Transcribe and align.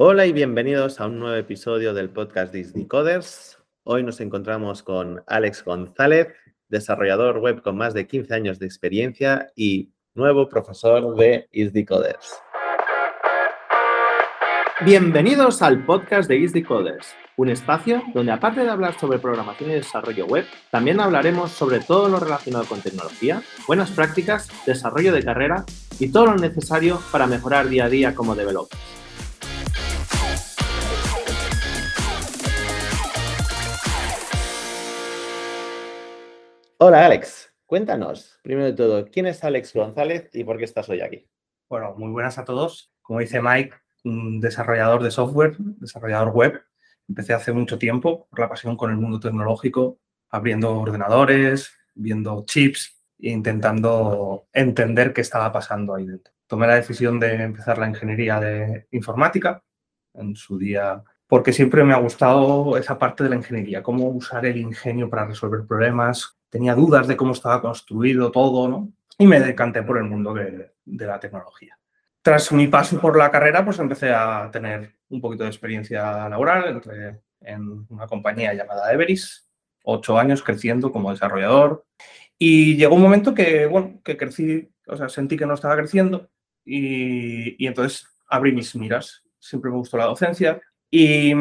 Hola 0.00 0.26
y 0.26 0.32
bienvenidos 0.32 1.00
a 1.00 1.08
un 1.08 1.18
nuevo 1.18 1.34
episodio 1.34 1.92
del 1.92 2.08
podcast 2.08 2.54
Disney 2.54 2.86
Coders. 2.86 3.58
Hoy 3.82 4.04
nos 4.04 4.20
encontramos 4.20 4.84
con 4.84 5.24
Alex 5.26 5.64
González, 5.64 6.28
desarrollador 6.68 7.40
web 7.40 7.62
con 7.62 7.76
más 7.76 7.94
de 7.94 8.06
15 8.06 8.32
años 8.32 8.60
de 8.60 8.66
experiencia 8.66 9.50
y 9.56 9.90
nuevo 10.14 10.48
profesor 10.48 11.16
de 11.16 11.48
Disney 11.50 11.84
Coders. 11.84 12.32
Bienvenidos 14.84 15.62
al 15.62 15.84
podcast 15.84 16.28
de 16.28 16.36
Disney 16.36 16.62
Coders, 16.62 17.16
un 17.36 17.48
espacio 17.48 18.00
donde 18.14 18.30
aparte 18.30 18.60
de 18.60 18.70
hablar 18.70 18.96
sobre 19.00 19.18
programación 19.18 19.72
y 19.72 19.74
desarrollo 19.74 20.26
web, 20.26 20.44
también 20.70 21.00
hablaremos 21.00 21.50
sobre 21.50 21.80
todo 21.80 22.08
lo 22.08 22.20
relacionado 22.20 22.66
con 22.66 22.80
tecnología, 22.80 23.42
buenas 23.66 23.90
prácticas, 23.90 24.48
desarrollo 24.64 25.12
de 25.12 25.24
carrera 25.24 25.64
y 25.98 26.12
todo 26.12 26.26
lo 26.26 26.36
necesario 26.36 27.00
para 27.10 27.26
mejorar 27.26 27.68
día 27.68 27.86
a 27.86 27.88
día 27.88 28.14
como 28.14 28.36
developers. 28.36 29.07
Hola 36.80 37.04
Alex, 37.04 37.52
cuéntanos, 37.66 38.38
primero 38.40 38.66
de 38.66 38.72
todo, 38.72 39.10
¿quién 39.10 39.26
es 39.26 39.42
Alex 39.42 39.74
González 39.74 40.30
y 40.32 40.44
por 40.44 40.58
qué 40.58 40.64
estás 40.64 40.88
hoy 40.88 41.00
aquí? 41.00 41.28
Bueno, 41.68 41.92
muy 41.96 42.12
buenas 42.12 42.38
a 42.38 42.44
todos. 42.44 42.92
Como 43.02 43.18
dice 43.18 43.42
Mike, 43.42 43.74
un 44.04 44.38
desarrollador 44.38 45.02
de 45.02 45.10
software, 45.10 45.56
desarrollador 45.58 46.28
web. 46.28 46.62
Empecé 47.08 47.34
hace 47.34 47.52
mucho 47.52 47.78
tiempo 47.78 48.28
por 48.30 48.38
la 48.38 48.48
pasión 48.48 48.76
con 48.76 48.92
el 48.92 48.96
mundo 48.96 49.18
tecnológico, 49.18 49.98
abriendo 50.30 50.78
ordenadores, 50.78 51.72
viendo 51.96 52.44
chips 52.46 52.96
e 53.18 53.30
intentando 53.30 54.46
entender 54.52 55.12
qué 55.12 55.22
estaba 55.22 55.50
pasando 55.50 55.96
ahí 55.96 56.06
dentro. 56.06 56.32
Tomé 56.46 56.68
la 56.68 56.76
decisión 56.76 57.18
de 57.18 57.42
empezar 57.42 57.78
la 57.78 57.88
ingeniería 57.88 58.38
de 58.38 58.86
informática 58.92 59.64
en 60.14 60.36
su 60.36 60.56
día 60.56 61.02
porque 61.26 61.52
siempre 61.52 61.82
me 61.82 61.92
ha 61.92 61.98
gustado 61.98 62.78
esa 62.78 62.96
parte 62.96 63.24
de 63.24 63.30
la 63.30 63.36
ingeniería, 63.36 63.82
cómo 63.82 64.10
usar 64.10 64.46
el 64.46 64.58
ingenio 64.58 65.10
para 65.10 65.26
resolver 65.26 65.66
problemas, 65.66 66.37
tenía 66.50 66.74
dudas 66.74 67.06
de 67.06 67.16
cómo 67.16 67.32
estaba 67.32 67.60
construido 67.60 68.30
todo, 68.30 68.68
¿no? 68.68 68.92
Y 69.18 69.26
me 69.26 69.40
decanté 69.40 69.82
por 69.82 69.98
el 69.98 70.04
mundo 70.04 70.32
de, 70.32 70.72
la 70.84 71.18
tecnología. 71.18 71.78
Tras 72.22 72.52
mi 72.52 72.68
paso 72.68 73.00
por 73.00 73.16
la 73.16 73.30
carrera, 73.30 73.64
pues 73.64 73.78
empecé 73.78 74.12
a 74.12 74.48
tener 74.50 74.94
un 75.08 75.20
poquito 75.20 75.44
de 75.44 75.50
experiencia 75.50 76.28
laboral. 76.28 76.68
Entré 76.68 77.20
en 77.40 77.86
una 77.88 78.06
compañía 78.06 78.54
llamada 78.54 78.92
Everis, 78.92 79.48
ocho 79.84 80.18
años 80.18 80.42
creciendo 80.42 80.92
como 80.92 81.10
desarrollador. 81.10 81.84
Y 82.38 82.76
llegó 82.76 82.94
un 82.94 83.02
momento 83.02 83.34
que, 83.34 83.66
bueno, 83.66 84.00
que 84.04 84.16
crecí, 84.16 84.70
o 84.86 84.96
sea, 84.96 85.08
sentí 85.08 85.36
que 85.36 85.46
no 85.46 85.54
estaba 85.54 85.76
creciendo 85.76 86.28
y, 86.64 87.66
entonces 87.66 88.06
abrí 88.28 88.52
mis 88.52 88.76
miras. 88.76 89.24
Siempre 89.40 89.70
me 89.70 89.78
gustó 89.78 89.96
la 89.96 90.04
docencia 90.04 90.60
y, 90.90 91.32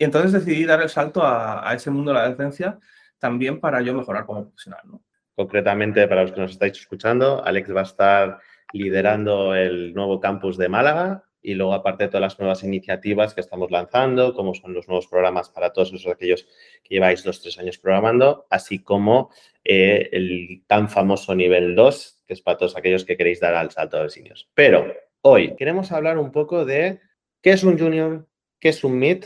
entonces 0.00 0.32
decidí 0.32 0.64
dar 0.64 0.82
el 0.82 0.90
salto 0.90 1.22
a, 1.22 1.68
a 1.68 1.74
ese 1.74 1.90
mundo 1.90 2.12
de 2.12 2.18
la 2.18 2.28
docencia 2.28 2.78
también 3.18 3.60
para 3.60 3.80
yo 3.82 3.94
mejorar 3.94 4.26
como 4.26 4.44
profesional. 4.44 4.80
¿no? 4.84 5.02
Concretamente, 5.34 6.06
para 6.08 6.22
los 6.22 6.32
que 6.32 6.40
nos 6.40 6.52
estáis 6.52 6.78
escuchando, 6.78 7.44
Alex 7.44 7.74
va 7.74 7.80
a 7.80 7.84
estar 7.84 8.38
liderando 8.72 9.54
el 9.54 9.94
nuevo 9.94 10.20
campus 10.20 10.56
de 10.56 10.68
Málaga 10.68 11.24
y 11.40 11.54
luego 11.54 11.72
aparte 11.74 12.04
de 12.04 12.08
todas 12.08 12.22
las 12.22 12.38
nuevas 12.38 12.64
iniciativas 12.64 13.34
que 13.34 13.40
estamos 13.40 13.70
lanzando, 13.70 14.34
como 14.34 14.54
son 14.54 14.74
los 14.74 14.88
nuevos 14.88 15.06
programas 15.06 15.48
para 15.48 15.72
todos 15.72 15.92
esos 15.92 16.12
aquellos 16.12 16.44
que 16.82 16.96
lleváis 16.96 17.22
dos, 17.22 17.40
tres 17.40 17.58
años 17.58 17.78
programando, 17.78 18.46
así 18.50 18.80
como 18.80 19.30
eh, 19.64 20.08
el 20.12 20.64
tan 20.66 20.88
famoso 20.88 21.34
nivel 21.34 21.74
2, 21.74 22.24
que 22.26 22.34
es 22.34 22.42
para 22.42 22.58
todos 22.58 22.76
aquellos 22.76 23.04
que 23.04 23.16
queréis 23.16 23.40
dar 23.40 23.54
al 23.54 23.70
salto 23.70 24.02
de 24.02 24.10
seniors. 24.10 24.48
Pero 24.54 24.92
hoy 25.22 25.54
queremos 25.56 25.92
hablar 25.92 26.18
un 26.18 26.32
poco 26.32 26.64
de 26.64 27.00
qué 27.40 27.50
es 27.50 27.62
un 27.62 27.78
junior, 27.78 28.26
qué 28.60 28.70
es 28.70 28.82
un 28.82 28.98
mid, 28.98 29.24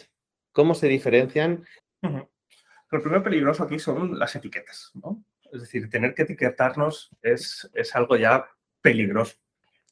cómo 0.52 0.74
se 0.74 0.88
diferencian 0.88 1.64
lo 2.92 3.00
primero 3.02 3.22
peligroso 3.22 3.64
aquí 3.64 3.78
son 3.78 4.18
las 4.18 4.36
etiquetas, 4.36 4.92
¿no? 4.94 5.24
Es 5.50 5.62
decir, 5.62 5.88
tener 5.88 6.14
que 6.14 6.22
etiquetarnos 6.22 7.10
es, 7.22 7.68
es 7.74 7.94
algo 7.96 8.16
ya 8.16 8.46
peligroso. 8.80 9.36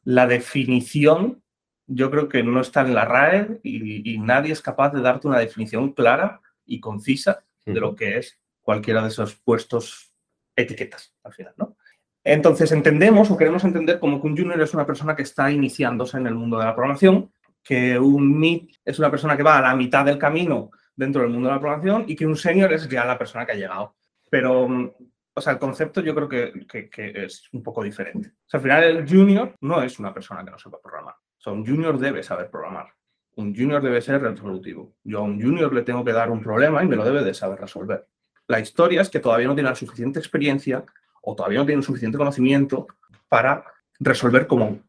La 0.05 0.27
definición 0.27 1.43
yo 1.87 2.11
creo 2.11 2.29
que 2.29 2.43
no 2.43 2.61
está 2.61 2.83
en 2.83 2.95
la 2.95 3.05
RAE 3.05 3.61
y, 3.65 4.19
nadie 4.19 4.53
es 4.53 4.63
capaz 4.63 4.91
de 4.91 5.01
darte 5.01 5.27
una 5.27 5.39
definición 5.39 5.93
clara 5.93 6.41
y 6.65 6.79
concisa 6.79 7.43
de 7.67 7.81
lo 7.81 7.97
que 7.97 8.19
es 8.19 8.39
cualquiera 8.61 9.03
de 9.03 9.09
esos 9.09 9.35
puestos 9.35 10.13
etiquetas 10.55 11.15
al 11.25 11.33
final, 11.33 11.55
¿no? 11.57 11.77
Entonces 12.23 12.71
entendemos 12.71 13.31
o 13.31 13.37
queremos 13.37 13.65
entender 13.65 13.99
como 13.99 14.21
que 14.21 14.29
un 14.29 14.37
junior 14.37 14.61
es 14.61 14.75
una 14.75 14.87
persona 14.87 15.17
que 15.17 15.23
está 15.23 15.51
iniciándose 15.51 16.19
en 16.19 16.27
el 16.27 16.35
mundo 16.35 16.59
de 16.59 16.67
la 16.67 16.75
programación, 16.75 17.33
que 17.63 17.99
un 17.99 18.39
mid 18.39 18.69
es 18.85 18.99
una 18.99 19.11
persona 19.11 19.37
que 19.37 19.43
va 19.43 19.59
a 19.59 19.63
la 19.63 19.75
mitad 19.75 20.05
del 20.05 20.19
camino 20.19 20.71
dentro 21.01 21.23
del 21.23 21.31
mundo 21.31 21.49
de 21.49 21.55
la 21.55 21.61
programación 21.61 22.05
y 22.07 22.15
que 22.15 22.27
un 22.27 22.37
senior 22.37 22.71
es 22.75 22.87
ya 22.87 23.07
la 23.07 23.17
persona 23.17 23.47
que 23.47 23.53
ha 23.53 23.55
llegado. 23.55 23.95
Pero, 24.29 24.69
mm, 24.69 24.91
o 25.35 25.41
sea, 25.41 25.55
el 25.55 25.59
concepto 25.59 26.03
yo 26.03 26.15
creo 26.15 26.29
que, 26.29 26.91
que, 26.91 27.25
es 27.25 27.49
un 27.53 27.63
poco 27.63 27.83
diferente. 27.83 28.29
O 28.29 28.49
sea, 28.49 28.59
al 28.59 28.63
final 28.63 28.85
el 28.85 29.09
junior 29.09 29.55
no 29.63 29.83
es 29.83 29.99
una 29.99 30.13
persona 30.13 30.45
que 30.45 30.51
no 30.51 30.59
sepa 30.59 30.79
programar. 30.81 31.15
O 31.15 31.41
sea, 31.43 31.55
un 31.55 31.67
junior 31.67 31.99
debe 31.99 32.23
saber 32.23 32.51
programar. 32.51 32.89
Un 33.37 33.55
junior 33.57 33.81
debe 33.83 34.03
ser 34.03 34.21
resolutivo. 34.21 34.93
Yo 35.03 35.21
a 35.21 35.23
un 35.23 35.41
junior 35.41 35.73
le 35.73 35.83
tengo 35.83 36.05
que 36.05 36.13
dar 36.13 36.31
un 36.31 36.43
problema 36.43 36.85
y 36.85 36.87
me 36.87 36.97
lo 36.97 37.05
debe 37.05 37.25
de 37.25 37.33
saber 37.33 37.59
resolver. 37.59 38.07
La 38.47 38.61
historia 38.61 39.01
es 39.01 39.09
que 39.09 39.21
todavía 39.21 39.47
no 39.47 39.55
tiene 39.55 39.71
la 39.71 39.77
suficiente 39.77 40.19
experiencia 40.19 40.85
o 41.23 41.35
todavía 41.35 41.61
no 41.61 41.67
tiene 41.67 41.83
suficiente 41.83 42.19
conocimiento 42.19 42.87
para 43.29 43.65
resolver 43.99 44.47
como 44.47 44.81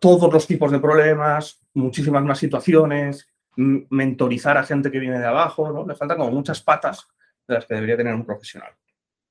todos 0.00 0.32
los 0.32 0.46
tipos 0.46 0.70
de 0.70 0.78
problemas, 0.78 1.60
muchísimas 1.74 2.22
más 2.22 2.38
situaciones, 2.38 3.31
mentorizar 3.56 4.56
a 4.56 4.64
gente 4.64 4.90
que 4.90 4.98
viene 4.98 5.18
de 5.18 5.26
abajo, 5.26 5.70
¿no? 5.72 5.86
Le 5.86 5.94
faltan 5.94 6.18
como 6.18 6.30
muchas 6.30 6.62
patas 6.62 7.06
de 7.46 7.54
las 7.54 7.66
que 7.66 7.74
debería 7.74 7.96
tener 7.96 8.14
un 8.14 8.24
profesional. 8.24 8.70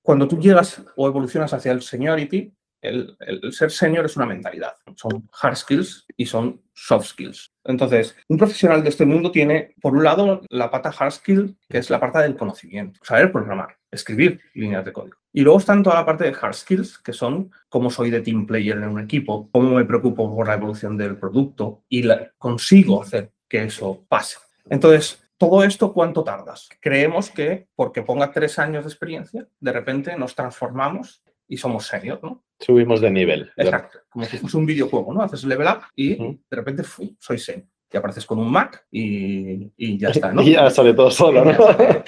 Cuando 0.02 0.28
tú 0.28 0.40
llegas 0.40 0.82
o 0.96 1.08
evolucionas 1.08 1.54
hacia 1.54 1.72
el 1.72 1.82
seniority, 1.82 2.54
el, 2.82 3.16
ser 3.52 3.72
senior 3.72 4.06
es 4.06 4.18
una 4.18 4.26
mentalidad. 4.26 4.74
Son 4.96 5.30
hard 5.40 5.56
skills 5.56 6.06
y 6.18 6.26
son 6.26 6.62
soft 6.74 7.08
skills. 7.08 7.52
Entonces, 7.64 8.16
un 8.28 8.38
profesional 8.38 8.84
de 8.84 8.90
este 8.90 9.06
mundo 9.06 9.32
tiene, 9.32 9.76
por 9.82 9.94
un 9.94 10.04
lado, 10.04 10.42
la 10.50 10.72
pata 10.72 10.92
hard 10.98 11.12
skill, 11.12 11.58
que 11.70 11.78
es 11.78 11.90
la 11.90 12.00
parte 12.00 12.20
del 12.20 12.36
conocimiento, 12.36 13.00
saber 13.04 13.32
programar, 13.32 13.78
escribir 13.92 14.42
líneas 14.56 14.84
de 14.84 14.94
código. 14.94 15.18
Y 15.32 15.42
luego 15.42 15.60
están 15.60 15.84
toda 15.84 15.98
la 15.98 16.06
parte 16.06 16.24
de 16.26 16.36
hard 16.40 16.56
skills, 16.56 16.98
que 16.98 17.14
son 17.14 17.52
cómo 17.70 17.90
soy 17.90 18.10
de 18.10 18.22
team 18.22 18.48
player 18.48 18.78
en 18.78 18.90
un 18.90 19.00
equipo, 19.00 19.50
cómo 19.52 19.76
me 19.76 19.86
preocupo 19.86 20.36
por 20.36 20.48
la 20.48 20.56
evolución 20.56 20.98
del 20.98 21.18
producto 21.18 21.84
y 21.88 22.04
consigo 22.38 23.04
hacer 23.04 23.32
que 23.52 23.66
eso 23.66 24.06
pase. 24.08 24.38
Entonces, 24.70 25.22
todo 25.38 25.62
esto, 25.66 25.92
¿cuánto 25.92 26.24
tardas? 26.24 26.70
Creemos 26.80 27.30
que 27.30 27.68
porque 27.76 28.02
ponga 28.02 28.32
tres 28.32 28.58
años 28.60 28.86
de 28.86 28.90
experiencia, 28.92 29.46
de 29.60 29.72
repente 29.74 30.16
nos 30.16 30.36
transformamos 30.36 31.22
y 31.50 31.58
somos 31.58 31.86
senior, 31.86 32.22
¿no? 32.24 32.46
Subimos 32.60 33.02
de 33.02 33.12
nivel. 33.12 33.52
Exacto. 33.58 34.00
Como 34.08 34.24
si 34.24 34.38
fuese 34.38 34.56
un 34.56 34.66
videojuego, 34.66 35.14
¿no? 35.14 35.22
Haces 35.22 35.44
level 35.44 35.68
up 35.68 35.82
y 35.98 36.16
de 36.16 36.56
repente 36.56 36.84
soy 37.20 37.38
senior. 37.38 37.68
Y 37.92 37.98
apareces 37.98 38.26
con 38.26 38.40
un 38.40 38.50
Mac 38.50 38.86
y, 38.90 39.98
ya 39.98 40.12
está, 40.12 40.32
¿no? 40.32 40.42
y 40.44 40.54
ya 40.54 40.70
sale 40.70 40.94
todo 40.94 41.12
solo, 41.12 41.44
¿no? 41.44 41.52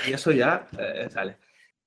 Y, 0.08 0.14
eso 0.14 0.32
ya 0.32 0.66
eh, 0.80 1.10
sale. 1.12 1.40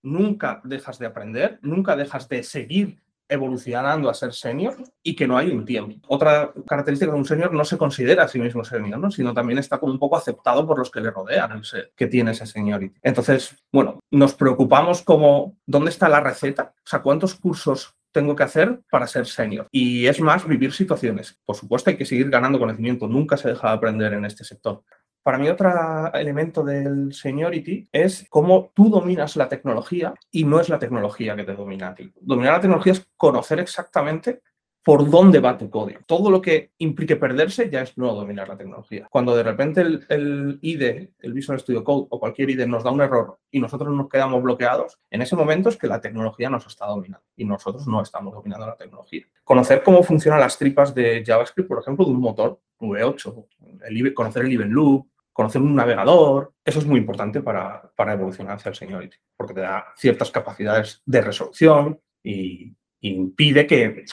Nunca 0.02 0.60
dejas 0.64 0.98
de 0.98 1.06
aprender, 1.06 1.58
nunca 1.62 1.96
dejas 1.96 2.28
de 2.28 2.42
seguir 2.42 2.98
evolucionando 3.28 4.08
a 4.08 4.14
ser 4.14 4.32
senior 4.32 4.76
y 5.02 5.16
que 5.16 5.26
no 5.26 5.36
hay 5.36 5.50
un 5.50 5.64
tiempo. 5.64 5.96
Otra 6.08 6.52
característica 6.66 7.10
de 7.10 7.18
un 7.18 7.24
senior 7.24 7.52
no 7.52 7.64
se 7.64 7.78
considera 7.78 8.24
a 8.24 8.28
sí 8.28 8.38
mismo 8.38 8.64
senior, 8.64 8.98
¿no? 8.98 9.10
sino 9.10 9.34
también 9.34 9.58
está 9.58 9.78
como 9.78 9.92
un 9.92 9.98
poco 9.98 10.16
aceptado 10.16 10.66
por 10.66 10.78
los 10.78 10.90
que 10.90 11.00
le 11.00 11.10
rodean, 11.10 11.62
que 11.94 12.06
tiene 12.06 12.32
ese 12.32 12.46
seniority. 12.46 12.98
Entonces, 13.02 13.56
bueno, 13.72 14.00
nos 14.10 14.34
preocupamos 14.34 15.02
como, 15.02 15.56
¿dónde 15.66 15.90
está 15.90 16.08
la 16.08 16.20
receta? 16.20 16.74
O 16.76 16.88
sea, 16.88 17.02
¿cuántos 17.02 17.34
cursos 17.34 17.96
tengo 18.12 18.34
que 18.34 18.44
hacer 18.44 18.80
para 18.90 19.06
ser 19.06 19.26
senior? 19.26 19.66
Y 19.70 20.06
es 20.06 20.20
más, 20.20 20.46
vivir 20.46 20.72
situaciones. 20.72 21.38
Por 21.44 21.56
supuesto, 21.56 21.90
hay 21.90 21.96
que 21.96 22.06
seguir 22.06 22.30
ganando 22.30 22.58
conocimiento, 22.58 23.08
nunca 23.08 23.36
se 23.36 23.48
deja 23.48 23.68
de 23.68 23.74
aprender 23.74 24.12
en 24.12 24.24
este 24.24 24.44
sector. 24.44 24.82
Para 25.26 25.38
mí 25.38 25.48
otro 25.48 25.68
elemento 26.14 26.62
del 26.62 27.12
seniority 27.12 27.88
es 27.90 28.28
cómo 28.30 28.70
tú 28.72 28.88
dominas 28.88 29.34
la 29.34 29.48
tecnología 29.48 30.14
y 30.30 30.44
no 30.44 30.60
es 30.60 30.68
la 30.68 30.78
tecnología 30.78 31.34
que 31.34 31.42
te 31.42 31.56
domina 31.56 31.88
a 31.88 31.94
ti. 31.96 32.12
Dominar 32.20 32.52
la 32.52 32.60
tecnología 32.60 32.92
es 32.92 33.08
conocer 33.16 33.58
exactamente 33.58 34.40
por 34.84 35.10
dónde 35.10 35.40
va 35.40 35.58
tu 35.58 35.68
código. 35.68 35.98
Todo 36.06 36.30
lo 36.30 36.40
que 36.40 36.70
implique 36.78 37.16
perderse 37.16 37.68
ya 37.68 37.82
es 37.82 37.98
no 37.98 38.14
dominar 38.14 38.48
la 38.48 38.56
tecnología. 38.56 39.08
Cuando 39.10 39.34
de 39.34 39.42
repente 39.42 39.80
el, 39.80 40.60
IDE, 40.62 41.14
el 41.18 41.32
Visual 41.32 41.58
Studio 41.58 41.82
Code 41.82 42.06
o 42.08 42.20
cualquier 42.20 42.50
IDE 42.50 42.68
nos 42.68 42.84
da 42.84 42.92
un 42.92 43.00
error 43.00 43.36
y 43.50 43.58
nosotros 43.58 43.92
nos 43.92 44.08
quedamos 44.08 44.40
bloqueados, 44.44 45.00
en 45.10 45.22
ese 45.22 45.34
momento 45.34 45.70
es 45.70 45.76
que 45.76 45.88
la 45.88 46.00
tecnología 46.00 46.50
nos 46.50 46.68
está 46.68 46.86
dominando 46.86 47.26
y 47.34 47.44
nosotros 47.44 47.84
no 47.88 48.00
estamos 48.00 48.32
dominando 48.32 48.64
la 48.64 48.76
tecnología. 48.76 49.26
Conocer 49.42 49.82
cómo 49.82 50.04
funcionan 50.04 50.38
las 50.38 50.56
tripas 50.56 50.94
de 50.94 51.24
JavaScript, 51.26 51.68
por 51.68 51.80
ejemplo, 51.80 52.04
de 52.04 52.12
un 52.12 52.20
motor 52.20 52.60
V8, 52.78 53.46
el, 53.88 54.14
conocer 54.14 54.44
el 54.44 54.52
event 54.52 54.70
loop, 54.70 55.08
conocer 55.36 55.60
un 55.60 55.74
navegador, 55.74 56.54
eso 56.64 56.78
es 56.78 56.86
muy 56.86 56.98
importante 56.98 57.42
para, 57.42 57.92
para 57.94 58.14
evolucionar 58.14 58.56
hacia 58.56 58.70
el 58.70 58.74
seniority, 58.74 59.16
porque 59.36 59.52
te 59.52 59.60
da 59.60 59.84
ciertas 59.98 60.30
capacidades 60.30 61.02
de 61.04 61.20
resolución 61.20 62.00
y, 62.24 62.74
impide 63.02 63.66
que, 63.66 64.06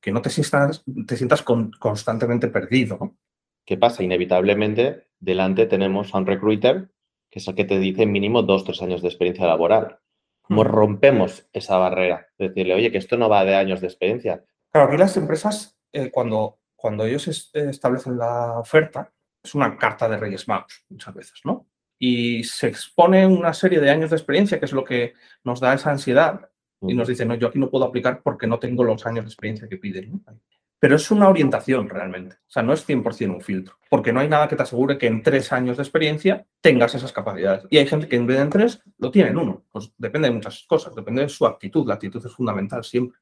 que, 0.00 0.12
no 0.12 0.20
te 0.20 0.28
sientas, 0.28 0.84
te 1.06 1.16
sientas 1.16 1.42
constantemente 1.42 2.48
perdido. 2.48 3.16
¿Qué 3.64 3.78
pasa? 3.78 4.02
Inevitablemente, 4.02 5.08
delante 5.18 5.64
tenemos 5.66 6.14
a 6.14 6.18
un 6.18 6.26
recruiter 6.26 6.90
que 7.30 7.38
es 7.40 7.48
el 7.48 7.54
que 7.54 7.64
te 7.64 7.78
dice 7.78 8.04
mínimo 8.06 8.42
dos, 8.42 8.64
tres 8.64 8.82
años 8.82 9.00
de 9.02 9.08
experiencia 9.08 9.46
laboral. 9.46 9.98
¿Cómo 10.42 10.62
Hmm. 10.62 10.66
rompemos 10.68 11.48
esa 11.54 11.76
barrera? 11.78 12.28
Decirle, 12.38 12.74
oye, 12.74 12.92
que 12.92 12.98
esto 12.98 13.16
no 13.16 13.28
va 13.30 13.44
de 13.44 13.56
años 13.56 13.80
de 13.80 13.86
experiencia. 13.88 14.44
Claro, 14.70 14.88
aquí 14.88 14.98
las 14.98 15.16
empresas, 15.16 15.76
eh, 15.92 16.10
cuando, 16.12 16.60
cuando 16.76 17.04
ellos 17.06 17.26
es- 17.28 17.50
eh, 17.54 17.70
establecen 17.70 18.16
la 18.18 18.58
oferta, 18.60 19.12
es 19.46 19.54
una 19.54 19.76
carta 19.76 20.08
de 20.08 20.16
Reyes 20.16 20.48
Magos 20.48 20.84
muchas 20.88 21.14
veces, 21.14 21.40
¿no? 21.44 21.66
Y 21.98 22.44
se 22.44 22.68
expone 22.68 23.26
una 23.26 23.54
serie 23.54 23.80
de 23.80 23.90
años 23.90 24.10
de 24.10 24.16
experiencia, 24.16 24.58
que 24.58 24.66
es 24.66 24.72
lo 24.72 24.84
que 24.84 25.14
nos 25.44 25.60
da 25.60 25.74
esa 25.74 25.90
ansiedad, 25.90 26.50
y 26.82 26.94
nos 26.94 27.08
dicen, 27.08 27.28
no, 27.28 27.34
yo 27.36 27.48
aquí 27.48 27.58
no 27.58 27.70
puedo 27.70 27.86
aplicar 27.86 28.20
porque 28.22 28.46
no 28.46 28.58
tengo 28.58 28.84
los 28.84 29.06
años 29.06 29.24
de 29.24 29.30
experiencia 29.30 29.68
que 29.68 29.78
piden. 29.78 30.12
¿no? 30.12 30.20
Pero 30.78 30.96
es 30.96 31.10
una 31.10 31.28
orientación 31.28 31.88
realmente, 31.88 32.36
o 32.36 32.50
sea, 32.50 32.62
no 32.62 32.74
es 32.74 32.86
100% 32.86 33.34
un 33.34 33.40
filtro, 33.40 33.78
porque 33.88 34.12
no 34.12 34.20
hay 34.20 34.28
nada 34.28 34.46
que 34.46 34.56
te 34.56 34.62
asegure 34.62 34.98
que 34.98 35.06
en 35.06 35.22
tres 35.22 35.50
años 35.52 35.78
de 35.78 35.82
experiencia 35.82 36.46
tengas 36.60 36.94
esas 36.94 37.12
capacidades. 37.12 37.64
Y 37.70 37.78
hay 37.78 37.86
gente 37.86 38.08
que 38.08 38.16
en 38.16 38.26
vez 38.26 38.36
de 38.36 38.42
en 38.42 38.50
tres 38.50 38.82
lo 38.98 39.10
tiene 39.10 39.30
en 39.30 39.38
uno, 39.38 39.64
pues 39.72 39.90
depende 39.96 40.28
de 40.28 40.34
muchas 40.34 40.64
cosas, 40.68 40.94
depende 40.94 41.22
de 41.22 41.28
su 41.30 41.46
actitud, 41.46 41.88
la 41.88 41.94
actitud 41.94 42.24
es 42.24 42.32
fundamental 42.32 42.84
siempre. 42.84 43.18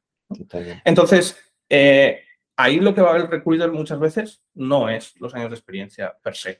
Entonces, 0.85 1.37
eh, 1.69 2.25
ahí 2.57 2.81
lo 2.81 2.95
que 2.95 3.01
va 3.03 3.11
a 3.11 3.13
ver 3.15 3.23
el 3.23 3.29
recruiter 3.31 3.71
muchas 3.71 3.99
veces 3.99 4.43
no 4.55 4.89
es 4.89 5.19
los 5.21 5.35
años 5.35 5.51
de 5.51 5.57
experiencia 5.57 6.17
per 6.23 6.35
se. 6.37 6.59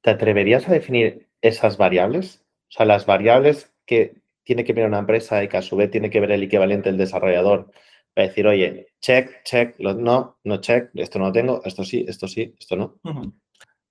¿Te 0.00 0.10
atreverías 0.10 0.68
a 0.68 0.72
definir 0.72 1.28
esas 1.40 1.76
variables? 1.76 2.44
O 2.68 2.72
sea, 2.72 2.86
las 2.86 3.06
variables 3.06 3.72
que 3.86 4.22
tiene 4.42 4.64
que 4.64 4.72
ver 4.72 4.86
una 4.86 4.98
empresa 4.98 5.42
y 5.42 5.48
que 5.48 5.56
a 5.56 5.62
su 5.62 5.76
vez 5.76 5.90
tiene 5.90 6.10
que 6.10 6.20
ver 6.20 6.32
el 6.32 6.42
equivalente 6.42 6.90
del 6.90 6.98
desarrollador 6.98 7.70
para 8.12 8.28
decir, 8.28 8.46
oye, 8.46 8.88
check, 9.00 9.42
check, 9.44 9.74
lo- 9.78 9.94
no, 9.94 10.38
no 10.44 10.58
check, 10.60 10.90
esto 10.94 11.18
no 11.18 11.26
lo 11.26 11.32
tengo, 11.32 11.62
esto 11.64 11.82
sí, 11.84 12.04
esto 12.06 12.28
sí, 12.28 12.54
esto 12.58 12.76
no. 12.76 13.00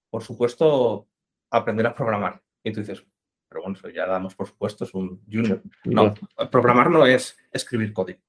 Por 0.10 0.24
supuesto, 0.24 1.08
aprender 1.50 1.88
a 1.88 1.96
programar. 1.96 2.42
Y 2.64 2.72
tú 2.72 2.82
dices, 2.82 3.04
pero 3.50 3.62
bueno, 3.64 3.76
eso 3.78 3.90
ya 3.90 4.06
damos 4.06 4.36
por 4.36 4.48
supuesto, 4.48 4.84
es 4.86 4.94
un 4.94 5.22
junior. 5.32 5.62
No, 5.86 6.14
programar 6.52 6.90
no 6.90 7.06
es 7.06 7.38
escribir 7.52 7.92
código. 7.92 8.20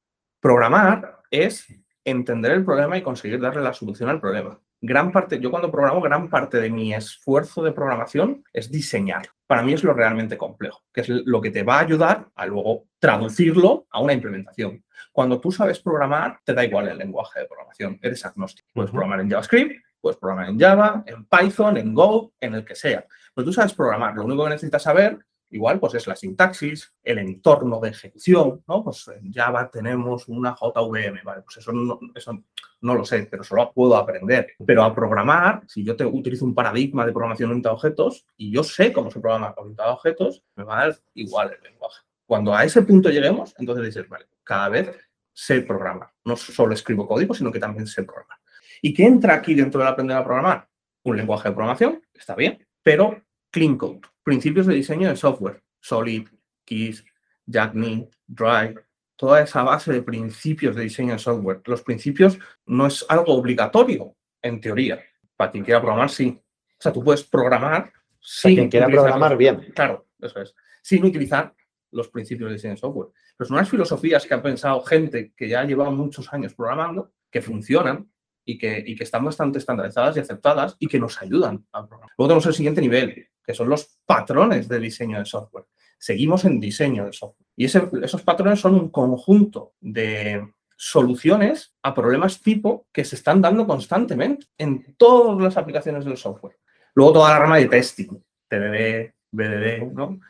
Programar 0.41 1.21
es 1.31 1.67
entender 2.05 2.53
el 2.53 2.65
problema 2.65 2.99
y 2.99 3.03
conseguir 3.03 3.41
darle 3.41 3.63
la 3.63 3.73
solución 3.73 4.09
al 4.09 4.21
problema. 4.21 4.61
Gran 4.81 5.13
parte, 5.13 5.41
yo 5.41 5.51
cuando 5.51 5.71
programo, 5.71 6.01
gran 6.03 6.29
parte 6.29 6.61
de 6.61 6.69
mi 6.69 6.93
esfuerzo 6.93 7.63
de 7.63 7.73
programación 7.73 8.45
es 8.53 8.71
diseñar. 8.71 9.29
Para 9.47 9.63
mí 9.63 9.73
es 9.73 9.83
lo 9.83 9.95
realmente 9.95 10.37
complejo, 10.37 10.83
que 10.93 11.01
es 11.01 11.09
lo 11.09 11.41
que 11.41 11.51
te 11.51 11.63
va 11.63 11.77
a 11.77 11.81
ayudar 11.81 12.29
a 12.35 12.47
luego 12.47 12.85
traducirlo 12.99 13.87
a 13.91 14.01
una 14.01 14.13
implementación. 14.13 14.85
Cuando 15.13 15.41
tú 15.41 15.53
sabes 15.53 15.81
programar, 15.81 16.41
te 16.45 16.53
da 16.53 16.65
igual 16.65 16.89
el 16.89 16.99
lenguaje 16.99 17.41
de 17.41 17.47
programación, 17.47 17.99
eres 18.03 18.27
agnóstico. 18.27 18.69
Puedes 18.75 18.91
programar 18.91 19.21
en 19.21 19.31
JavaScript, 19.31 19.85
puedes 20.01 20.19
programar 20.19 20.51
en 20.51 20.59
Java, 20.59 21.03
en 21.07 21.25
Python, 21.25 21.79
en 21.79 21.95
Go, 21.95 22.35
en 22.39 22.55
el 22.55 22.65
que 22.65 22.75
sea. 22.75 23.07
Pero 23.35 23.47
tú 23.47 23.53
sabes 23.55 23.73
programar, 23.73 24.15
lo 24.15 24.25
único 24.25 24.45
que 24.45 24.51
necesitas 24.51 24.83
saber 24.83 25.19
Igual, 25.55 25.79
pues 25.79 25.95
es 25.95 26.09
la 26.09 26.17
sintaxis, 26.17 26.93
el 27.05 27.19
entorno 27.19 27.79
de 27.79 27.91
ejecución, 27.91 28.65
¿no? 28.67 28.83
Pues 28.83 29.07
en 29.07 29.33
Java 29.33 29.71
tenemos 29.71 30.27
una 30.27 30.53
JVM, 30.53 31.23
¿vale? 31.23 31.43
Pues 31.43 31.59
eso 31.59 31.71
no, 31.73 32.01
eso 32.13 32.43
no 32.81 32.95
lo 32.97 33.05
sé, 33.05 33.29
pero 33.31 33.45
solo 33.45 33.71
puedo 33.73 33.97
aprender. 33.97 34.49
Pero 34.67 34.83
a 34.83 34.93
programar, 34.93 35.63
si 35.69 35.85
yo 35.85 35.95
te 35.95 36.05
utilizo 36.05 36.45
un 36.45 36.57
paradigma 36.57 37.07
de 37.07 37.13
programación 37.13 37.51
orientada 37.51 37.73
a 37.73 37.77
objetos 37.77 38.27
y 38.37 38.51
yo 38.51 38.65
sé 38.65 38.93
cómo 38.93 39.13
se 39.13 39.21
programa 39.21 39.55
orientado 39.57 39.91
a 39.91 39.95
objetos, 39.95 40.43
me 40.57 40.65
va 40.65 40.81
a 40.81 40.89
dar 40.89 40.99
igual 41.15 41.53
el 41.57 41.63
lenguaje. 41.63 42.03
Cuando 42.27 42.53
a 42.53 42.65
ese 42.65 42.83
punto 42.83 43.09
lleguemos, 43.11 43.55
entonces 43.57 43.85
dices, 43.85 44.09
vale, 44.09 44.27
cada 44.43 44.69
vez 44.71 44.91
sé 45.33 45.61
programar. 45.61 46.11
No 46.25 46.35
solo 46.35 46.75
escribo 46.75 47.07
código, 47.07 47.33
sino 47.33 47.53
que 47.53 47.61
también 47.61 47.87
sé 47.87 48.03
programar. 48.03 48.39
¿Y 48.83 48.93
qué 48.93 49.05
entra 49.05 49.35
aquí 49.35 49.55
dentro 49.55 49.79
del 49.79 49.89
aprender 49.89 50.17
a 50.17 50.25
programar? 50.25 50.69
Un 51.05 51.17
lenguaje 51.17 51.49
de 51.49 51.55
programación, 51.55 52.03
está 52.13 52.35
bien, 52.35 52.67
pero 52.83 53.23
clean 53.53 53.77
code, 53.77 54.01
principios 54.25 54.67
de 54.67 54.75
diseño 54.75 55.09
de 55.09 55.17
software, 55.17 55.63
Solid, 55.81 56.29
Keys, 56.65 57.05
Jackney, 57.47 58.09
Drive, 58.27 58.77
toda 59.17 59.43
esa 59.43 59.63
base 59.63 59.93
de 59.93 60.03
principios 60.03 60.75
de 60.75 60.83
diseño 60.83 61.13
de 61.13 61.19
software. 61.19 61.61
Los 61.67 61.83
principios 61.83 62.39
no 62.67 62.87
es 62.87 63.05
algo 63.09 63.35
obligatorio, 63.35 64.17
en 64.43 64.61
teoría. 64.61 65.01
Para 65.37 65.51
quien 65.53 65.65
quiera 65.65 65.81
programar, 65.81 66.11
sí. 66.11 66.41
O 66.41 66.77
sea, 66.83 66.93
tú 66.93 67.03
puedes 67.05 67.23
programar 67.25 67.85
Para 67.85 67.95
sin 68.21 68.55
quien 68.57 68.71
quiera 68.71 68.89
programar 68.89 69.31
los- 69.33 69.39
bien. 69.39 69.73
Claro, 69.75 70.07
eso 70.21 70.41
es. 70.41 70.55
Sin 70.83 71.05
utilizar 71.05 71.55
los 71.93 72.09
principios 72.09 72.49
de 72.51 72.55
diseño 72.55 72.75
de 72.75 72.81
software. 72.81 73.09
Pero 73.37 73.49
son 73.49 73.57
unas 73.57 73.69
filosofías 73.69 74.27
que 74.27 74.35
ha 74.35 74.43
pensado 74.43 74.81
gente 74.83 75.33
que 75.37 75.49
ya 75.49 75.65
lleva 75.65 75.91
muchos 75.91 76.33
años 76.33 76.55
programando, 76.55 77.13
que 77.31 77.41
funcionan 77.43 78.11
y 78.45 78.59
que, 78.59 78.83
y 78.87 78.95
que 78.97 79.05
están 79.05 79.25
bastante 79.25 79.59
estandarizadas 79.59 80.17
y 80.17 80.21
aceptadas 80.21 80.77
y 80.79 80.87
que 80.87 80.99
nos 80.99 81.21
ayudan 81.23 81.65
a 81.73 81.87
programar. 81.87 82.11
Luego 82.19 82.29
tenemos 82.29 82.47
el 82.47 82.55
siguiente 82.55 82.81
nivel, 82.81 83.29
que 83.45 83.55
son 83.55 83.69
los 83.69 83.99
patrones 84.07 84.69
de 84.69 84.79
diseño 84.79 85.19
de 85.19 85.25
software. 85.25 85.67
Seguimos 85.99 86.45
en 86.45 86.61
diseño 86.61 87.07
de 87.07 87.13
software. 87.13 87.47
Y 87.57 87.65
esos 87.65 88.23
patrones 88.23 88.61
son 88.61 88.75
un 88.75 88.89
conjunto 88.91 89.75
de 89.81 90.55
soluciones 90.77 91.75
a 91.83 91.95
problemas 91.95 92.41
tipo 92.41 92.87
que 92.93 93.05
se 93.05 93.17
están 93.17 93.41
dando 93.41 93.67
constantemente 93.67 94.47
en 94.59 94.95
todas 94.97 95.41
las 95.41 95.57
aplicaciones 95.57 96.05
del 96.05 96.17
software. 96.17 96.59
Luego 96.95 97.13
toda 97.13 97.31
la 97.31 97.39
rama 97.39 97.59
de 97.59 97.67
testing, 97.67 98.21
TDD, 98.49 99.13
BDD, 99.31 99.93
¿no? 99.93 100.21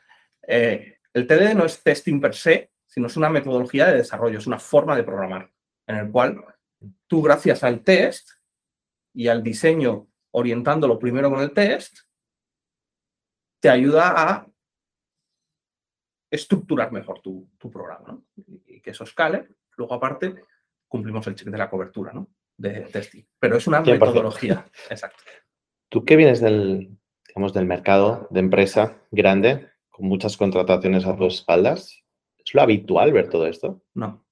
Eh, 0.47 0.99
el 1.13 1.27
TDD 1.27 1.55
no 1.55 1.65
es 1.65 1.83
testing 1.83 2.21
per 2.21 2.35
se, 2.35 2.71
sino 2.87 3.07
es 3.07 3.17
una 3.17 3.31
metodología 3.31 3.87
de 3.87 3.97
desarrollo, 3.97 4.39
es 4.39 4.47
una 4.47 4.59
forma 4.59 4.97
de 4.97 5.05
programar, 5.05 5.51
en 5.87 5.97
el 5.97 6.11
cual 6.11 6.45
tú 7.07 7.23
gracias 7.23 7.65
al 7.65 7.81
test 7.81 8.31
y 9.13 9.29
al 9.29 9.43
diseño 9.43 10.09
orientándolo 10.33 10.99
primero 10.99 11.31
con 11.31 11.41
el 11.41 11.53
test, 11.53 11.99
te 13.65 13.71
ayuda 13.71 14.13
a 14.15 14.47
estructurar 16.31 16.93
mejor 16.93 17.23
tu, 17.23 17.49
tu 17.57 17.71
programa 17.71 18.09
¿no? 18.09 18.25
y, 18.67 18.83
que 18.83 18.91
eso 18.91 19.05
escale. 19.05 19.49
Luego, 19.79 19.95
aparte, 19.95 20.35
cumplimos 20.87 21.27
el 21.29 21.35
check 21.35 21.49
de 21.49 21.57
la 21.57 21.71
cobertura 21.71 22.13
¿no? 22.13 22.29
de 22.59 22.83
testing. 22.83 23.23
Pero 23.39 23.57
es 23.57 23.67
una 23.67 23.83
100%. 23.83 23.93
metodología. 23.93 24.67
Exacto. 24.91 25.17
Tú 25.89 26.05
que 26.05 26.17
vienes 26.17 26.43
del, 26.43 26.95
digamos, 27.27 27.55
del 27.55 27.65
mercado 27.65 28.29
de 28.29 28.41
empresa 28.41 28.99
grande, 29.11 29.71
con 29.89 30.09
muchas 30.09 30.37
contrataciones 30.37 31.07
a 31.07 31.17
tus 31.17 31.37
espaldas, 31.37 32.05
¿es 32.37 32.53
lo 32.53 32.61
habitual 32.61 33.15
ver 33.15 33.31
todo 33.31 33.47
esto? 33.47 33.83
No, 33.95 34.27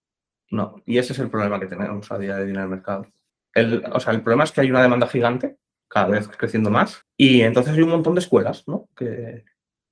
no. 0.50 0.82
Y 0.84 0.98
ese 0.98 1.14
es 1.14 1.18
el 1.20 1.30
problema 1.30 1.58
que 1.58 1.68
tenemos 1.68 2.12
a 2.12 2.18
día 2.18 2.36
de 2.36 2.44
hoy 2.44 2.50
en 2.50 2.56
el 2.56 2.68
mercado. 2.68 3.06
El, 3.54 3.82
o 3.90 3.98
sea, 3.98 4.12
el 4.12 4.22
problema 4.22 4.44
es 4.44 4.52
que 4.52 4.60
hay 4.60 4.70
una 4.70 4.82
demanda 4.82 5.06
gigante, 5.06 5.56
cada 5.92 6.06
vez 6.06 6.28
creciendo 6.28 6.70
más, 6.70 7.04
y 7.16 7.42
entonces 7.42 7.74
hay 7.74 7.82
un 7.82 7.90
montón 7.90 8.14
de 8.14 8.20
escuelas 8.20 8.66
¿no? 8.66 8.88
que, 8.96 9.44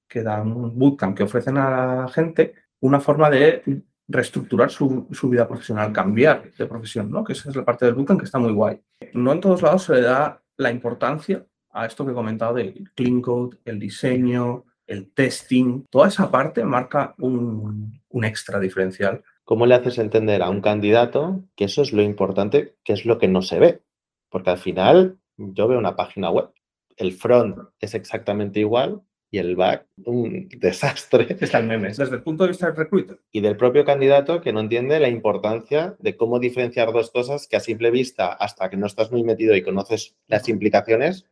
que 0.08 0.22
dan 0.22 0.52
un 0.52 0.78
bootcamp, 0.78 1.16
que 1.16 1.24
ofrecen 1.24 1.58
a 1.58 1.96
la 1.96 2.08
gente 2.08 2.54
una 2.80 3.00
forma 3.00 3.28
de 3.28 3.82
reestructurar 4.08 4.70
su, 4.70 5.06
su 5.12 5.28
vida 5.28 5.46
profesional, 5.46 5.92
cambiar 5.92 6.50
de 6.52 6.66
profesión, 6.66 7.10
¿no? 7.10 7.22
que 7.22 7.34
esa 7.34 7.50
es 7.50 7.56
la 7.56 7.64
parte 7.64 7.84
del 7.84 7.94
bootcamp 7.94 8.20
que 8.20 8.26
está 8.26 8.38
muy 8.38 8.52
guay. 8.52 8.80
No 9.12 9.32
en 9.32 9.40
todos 9.40 9.62
lados 9.62 9.84
se 9.84 9.94
le 9.94 10.02
da 10.02 10.42
la 10.56 10.70
importancia 10.70 11.44
a 11.72 11.86
esto 11.86 12.04
que 12.04 12.12
he 12.12 12.14
comentado 12.14 12.54
del 12.54 12.90
clean 12.94 13.20
code, 13.20 13.58
el 13.64 13.78
diseño, 13.78 14.64
el 14.86 15.12
testing, 15.12 15.84
toda 15.90 16.08
esa 16.08 16.30
parte 16.30 16.64
marca 16.64 17.14
un, 17.18 18.00
un 18.08 18.24
extra 18.24 18.58
diferencial 18.58 19.22
¿Cómo 19.50 19.66
le 19.66 19.74
haces 19.74 19.98
entender 19.98 20.44
a 20.44 20.48
un 20.48 20.60
candidato 20.60 21.42
que 21.56 21.64
eso 21.64 21.82
es 21.82 21.92
lo 21.92 22.02
importante, 22.02 22.76
que 22.84 22.92
es 22.92 23.04
lo 23.04 23.18
que 23.18 23.26
no 23.26 23.42
se 23.42 23.58
ve? 23.58 23.82
Porque 24.28 24.50
al 24.50 24.58
final 24.58 25.18
yo 25.54 25.68
veo 25.68 25.78
una 25.78 25.96
página 25.96 26.30
web, 26.30 26.50
el 26.96 27.12
front 27.12 27.56
es 27.80 27.94
exactamente 27.94 28.60
igual 28.60 29.00
y 29.30 29.38
el 29.38 29.56
back 29.56 29.86
un 30.04 30.48
desastre. 30.58 31.36
Está 31.40 31.58
el 31.58 31.66
meme. 31.66 31.88
Desde 31.88 32.16
el 32.16 32.22
punto 32.22 32.44
de 32.44 32.48
vista 32.50 32.66
del 32.66 32.76
recruiter, 32.76 33.20
Y 33.32 33.40
del 33.40 33.56
propio 33.56 33.84
candidato 33.84 34.40
que 34.40 34.52
no 34.52 34.60
entiende 34.60 34.98
la 35.00 35.08
importancia 35.08 35.96
de 35.98 36.16
cómo 36.16 36.38
diferenciar 36.38 36.92
dos 36.92 37.10
cosas 37.10 37.46
que 37.48 37.56
a 37.56 37.60
simple 37.60 37.90
vista, 37.90 38.32
hasta 38.32 38.68
que 38.68 38.76
no 38.76 38.86
estás 38.86 39.10
muy 39.12 39.22
metido 39.22 39.54
y 39.56 39.62
conoces 39.62 40.16
las 40.26 40.48
implicaciones, 40.48 41.26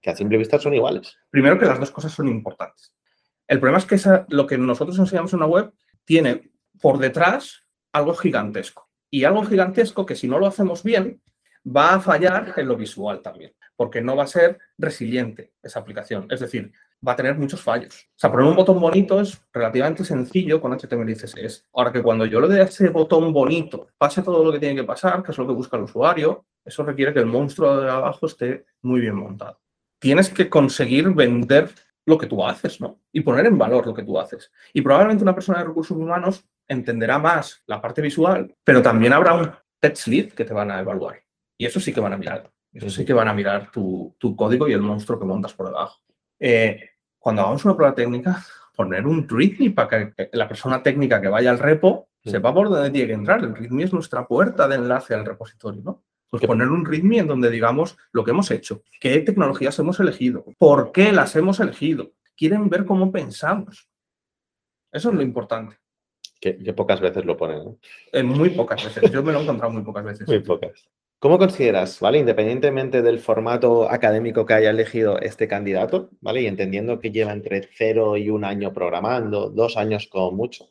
que 0.00 0.10
a 0.10 0.16
simple 0.16 0.38
vista 0.38 0.58
son 0.58 0.74
iguales. 0.74 1.16
primero 1.30 1.58
que 1.58 1.66
las 1.66 1.80
dos 1.80 1.90
cosas 1.90 2.12
son 2.12 2.28
importantes. 2.28 2.92
El 3.48 3.60
problema 3.60 3.78
es 3.78 3.86
que 3.86 3.94
esa- 3.94 4.26
lo 4.28 4.46
que 4.46 4.58
nosotros 4.58 4.98
enseñamos 4.98 5.32
en 5.32 5.38
una 5.38 5.46
web 5.46 5.72
tiene 6.04 6.50
por 6.82 6.98
detrás 6.98 7.62
algo 7.92 8.14
gigantesco. 8.14 8.90
Y 9.08 9.22
algo 9.24 9.44
gigantesco 9.44 10.04
que 10.04 10.16
si 10.16 10.26
no 10.28 10.38
lo 10.40 10.46
hacemos 10.46 10.82
bien, 10.82 11.22
va 11.66 11.94
a 11.94 12.00
fallar 12.00 12.54
en 12.56 12.68
lo 12.68 12.76
visual 12.76 13.20
también, 13.22 13.52
porque 13.74 14.00
no 14.00 14.16
va 14.16 14.24
a 14.24 14.28
ser 14.28 14.58
resiliente 14.78 15.52
esa 15.62 15.80
aplicación. 15.80 16.26
Es 16.30 16.40
decir, 16.40 16.72
va 17.06 17.12
a 17.12 17.16
tener 17.16 17.36
muchos 17.36 17.60
fallos. 17.60 18.08
O 18.10 18.18
sea, 18.18 18.30
poner 18.30 18.46
un 18.46 18.56
botón 18.56 18.80
bonito 18.80 19.20
es 19.20 19.40
relativamente 19.52 20.04
sencillo 20.04 20.60
con 20.60 20.72
HTML 20.72 21.10
y 21.10 21.14
CSS. 21.14 21.66
Ahora 21.74 21.92
que 21.92 22.02
cuando 22.02 22.24
yo 22.26 22.40
le 22.40 22.48
dé 22.48 22.62
ese 22.62 22.88
botón 22.90 23.32
bonito, 23.32 23.88
pase 23.98 24.22
todo 24.22 24.44
lo 24.44 24.52
que 24.52 24.58
tiene 24.58 24.76
que 24.76 24.84
pasar, 24.84 25.22
que 25.22 25.32
es 25.32 25.38
lo 25.38 25.46
que 25.46 25.52
busca 25.52 25.76
el 25.76 25.84
usuario, 25.84 26.46
eso 26.64 26.82
requiere 26.84 27.12
que 27.12 27.20
el 27.20 27.26
monstruo 27.26 27.80
de 27.80 27.90
abajo 27.90 28.26
esté 28.26 28.64
muy 28.82 29.00
bien 29.00 29.14
montado. 29.14 29.60
Tienes 29.98 30.30
que 30.30 30.48
conseguir 30.48 31.08
vender 31.10 31.70
lo 32.06 32.18
que 32.18 32.26
tú 32.26 32.44
haces, 32.44 32.80
¿no? 32.80 33.00
Y 33.12 33.20
poner 33.20 33.46
en 33.46 33.58
valor 33.58 33.86
lo 33.86 33.94
que 33.94 34.04
tú 34.04 34.18
haces. 34.18 34.52
Y 34.72 34.82
probablemente 34.82 35.24
una 35.24 35.34
persona 35.34 35.58
de 35.58 35.64
recursos 35.64 35.96
humanos 35.96 36.44
entenderá 36.68 37.18
más 37.18 37.62
la 37.66 37.80
parte 37.80 38.02
visual, 38.02 38.54
pero 38.62 38.82
también 38.82 39.12
habrá 39.12 39.34
un 39.34 39.50
tech 39.80 40.06
lead 40.06 40.32
que 40.32 40.44
te 40.44 40.54
van 40.54 40.70
a 40.70 40.80
evaluar. 40.80 41.25
Y 41.58 41.66
eso 41.66 41.80
sí 41.80 41.92
que 41.92 42.00
van 42.00 42.12
a 42.12 42.16
mirar 42.16 42.50
Eso 42.72 42.90
sí 42.90 43.04
que 43.04 43.12
van 43.12 43.28
a 43.28 43.34
mirar 43.34 43.70
tu, 43.70 44.14
código 44.36 44.68
y 44.68 44.72
el 44.72 44.82
monstruo 44.82 45.18
que 45.18 45.24
montas 45.24 45.54
por 45.54 45.66
debajo. 45.66 46.00
Eh, 46.38 46.90
cuando 47.18 47.42
hagamos 47.42 47.64
una 47.64 47.74
prueba 47.74 47.94
técnica, 47.94 48.44
poner 48.76 49.06
un 49.06 49.28
README 49.28 49.70
para 49.70 50.14
que 50.14 50.28
la 50.32 50.46
persona 50.46 50.82
técnica 50.82 51.20
que 51.20 51.28
vaya 51.28 51.50
al 51.50 51.58
repo 51.58 52.08
sepa 52.22 52.52
por 52.52 52.68
dónde 52.68 52.90
tiene 52.90 53.08
que 53.08 53.14
entrar. 53.14 53.42
El 53.42 53.54
README 53.54 53.84
es 53.84 53.92
nuestra 53.92 54.26
puerta 54.26 54.68
de 54.68 54.76
enlace 54.76 55.14
al 55.14 55.24
repositorio, 55.24 55.82
¿no? 55.82 56.04
Pues 56.28 56.44
poner 56.44 56.68
un 56.68 56.84
README 56.84 57.18
en 57.18 57.28
donde 57.28 57.50
digamos 57.50 57.96
lo 58.12 58.24
que 58.24 58.32
hemos 58.32 58.50
hecho, 58.50 58.82
qué 59.00 59.20
tecnologías 59.20 59.78
hemos 59.78 59.98
elegido, 60.00 60.44
por 60.58 60.92
qué 60.92 61.12
las 61.12 61.34
hemos 61.36 61.60
elegido. 61.60 62.12
Quieren 62.36 62.68
ver 62.68 62.84
cómo 62.84 63.10
pensamos. 63.10 63.88
Eso 64.92 65.10
es 65.10 65.14
lo 65.14 65.22
importante. 65.22 65.76
Que, 66.40 66.52
pocas 66.74 67.00
veces 67.00 67.24
lo 67.24 67.36
ponen. 67.36 67.78
En 68.12 68.26
muy 68.26 68.50
pocas 68.50 68.84
veces. 68.84 69.10
Yo 69.10 69.22
me 69.22 69.32
lo 69.32 69.38
he 69.38 69.42
encontrado 69.42 69.72
muy 69.72 69.82
pocas 69.82 70.04
veces. 70.04 70.28
Muy 70.28 70.40
pocas. 70.40 70.88
¿Cómo 71.18 71.38
consideras, 71.38 71.98
¿vale? 72.00 72.18
Independientemente 72.18 73.00
del 73.00 73.20
formato 73.20 73.90
académico 73.90 74.44
que 74.44 74.52
haya 74.52 74.70
elegido 74.70 75.18
este 75.18 75.48
candidato, 75.48 76.10
¿vale? 76.20 76.42
Y 76.42 76.46
entendiendo 76.46 77.00
que 77.00 77.10
lleva 77.10 77.32
entre 77.32 77.68
cero 77.74 78.18
y 78.18 78.28
un 78.28 78.44
año 78.44 78.72
programando, 78.74 79.48
dos 79.48 79.78
años 79.78 80.08
como 80.08 80.32
mucho, 80.32 80.68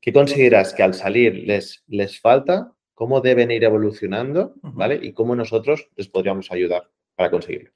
¿qué 0.00 0.12
consideras 0.12 0.74
que 0.74 0.82
al 0.82 0.94
salir 0.94 1.44
les, 1.46 1.84
les 1.86 2.20
falta? 2.20 2.72
¿Cómo 2.92 3.20
deben 3.20 3.52
ir 3.52 3.62
evolucionando? 3.62 4.54
¿Vale? 4.62 4.98
Y 5.00 5.12
cómo 5.12 5.36
nosotros 5.36 5.88
les 5.94 6.08
podríamos 6.08 6.50
ayudar 6.50 6.90
para 7.14 7.30
conseguirlo. 7.30 7.70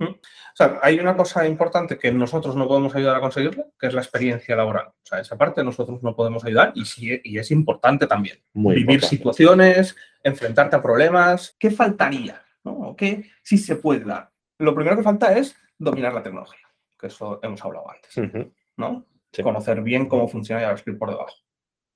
O 0.00 0.18
sea, 0.54 0.80
hay 0.82 0.98
una 0.98 1.16
cosa 1.16 1.46
importante 1.46 1.98
que 1.98 2.10
nosotros 2.10 2.56
no 2.56 2.66
podemos 2.66 2.94
ayudar 2.96 3.16
a 3.16 3.20
conseguirlo, 3.20 3.72
que 3.78 3.86
es 3.86 3.94
la 3.94 4.00
experiencia 4.00 4.56
laboral. 4.56 4.88
O 4.88 5.04
sea, 5.06 5.20
esa 5.20 5.38
parte 5.38 5.62
nosotros 5.62 6.02
no 6.02 6.16
podemos 6.16 6.44
ayudar 6.44 6.72
y, 6.74 6.84
sí, 6.84 7.20
y 7.22 7.38
es 7.38 7.50
importante 7.52 8.06
también. 8.06 8.38
Vivir 8.52 9.02
situaciones, 9.04 9.96
enfrentarte 10.22 10.76
a 10.76 10.82
problemas. 10.82 11.56
¿Qué 11.58 11.70
faltaría? 11.70 12.42
¿no? 12.64 12.94
¿Qué 12.96 13.30
sí 13.42 13.58
se 13.58 13.76
puede 13.76 14.04
dar? 14.04 14.30
Lo 14.58 14.74
primero 14.74 14.96
que 14.96 15.02
falta 15.02 15.36
es 15.36 15.56
dominar 15.78 16.12
la 16.12 16.22
tecnología, 16.22 16.66
que 16.98 17.06
eso 17.06 17.40
hemos 17.42 17.64
hablado 17.64 17.86
antes. 17.90 18.50
¿no? 18.76 19.06
Conocer 19.42 19.82
bien 19.82 20.06
cómo 20.06 20.28
funciona 20.28 20.62
JavaScript 20.62 20.98
por 20.98 21.10
debajo. 21.10 21.34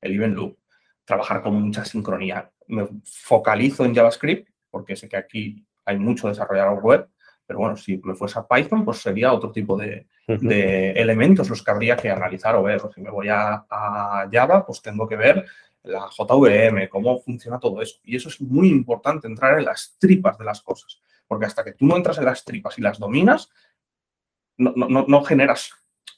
El 0.00 0.14
event 0.14 0.36
loop. 0.36 0.58
Trabajar 1.04 1.42
con 1.42 1.54
mucha 1.60 1.84
sincronía. 1.84 2.50
Me 2.68 2.88
focalizo 3.04 3.84
en 3.84 3.94
JavaScript 3.94 4.48
porque 4.70 4.96
sé 4.96 5.08
que 5.08 5.16
aquí 5.16 5.66
hay 5.84 5.98
mucho 5.98 6.28
desarrollador 6.28 6.80
web 6.82 7.08
pero 7.52 7.60
bueno, 7.60 7.76
si 7.76 7.98
me 7.98 8.14
fuese 8.14 8.38
a 8.38 8.46
Python, 8.46 8.82
pues 8.82 8.98
sería 8.98 9.32
otro 9.32 9.52
tipo 9.52 9.76
de, 9.76 10.06
elementos 10.26 11.50
los 11.50 11.62
que 11.62 11.70
habría 11.70 11.96
que 11.96 12.10
analizar 12.10 12.54
o 12.54 12.62
ver. 12.62 12.80
si 12.94 13.02
me 13.02 13.10
voy 13.10 13.28
a, 13.28 13.66
Java, 14.32 14.64
pues 14.64 14.80
tengo 14.80 15.06
que 15.06 15.16
ver 15.16 15.44
la 15.82 16.08
JVM, 16.08 16.88
cómo 16.88 17.18
funciona 17.20 17.58
todo 17.58 17.80
eso. 17.82 17.98
Y 18.04 18.16
eso 18.16 18.28
es 18.28 18.40
muy 18.40 18.68
importante, 18.68 19.26
entrar 19.26 19.58
en 19.58 19.64
las 19.64 19.96
tripas 19.98 20.38
de 20.38 20.44
las 20.44 20.62
cosas. 20.62 21.00
Porque 21.26 21.46
hasta 21.46 21.64
que 21.64 21.72
tú 21.72 21.86
no 21.86 21.96
entras 21.96 22.18
en 22.18 22.24
las 22.24 22.44
tripas 22.44 22.78
y 22.78 22.82
las 22.82 22.98
dominas, 22.98 23.50
no, 24.58 24.72
no 24.76 25.24
generas 25.24 25.72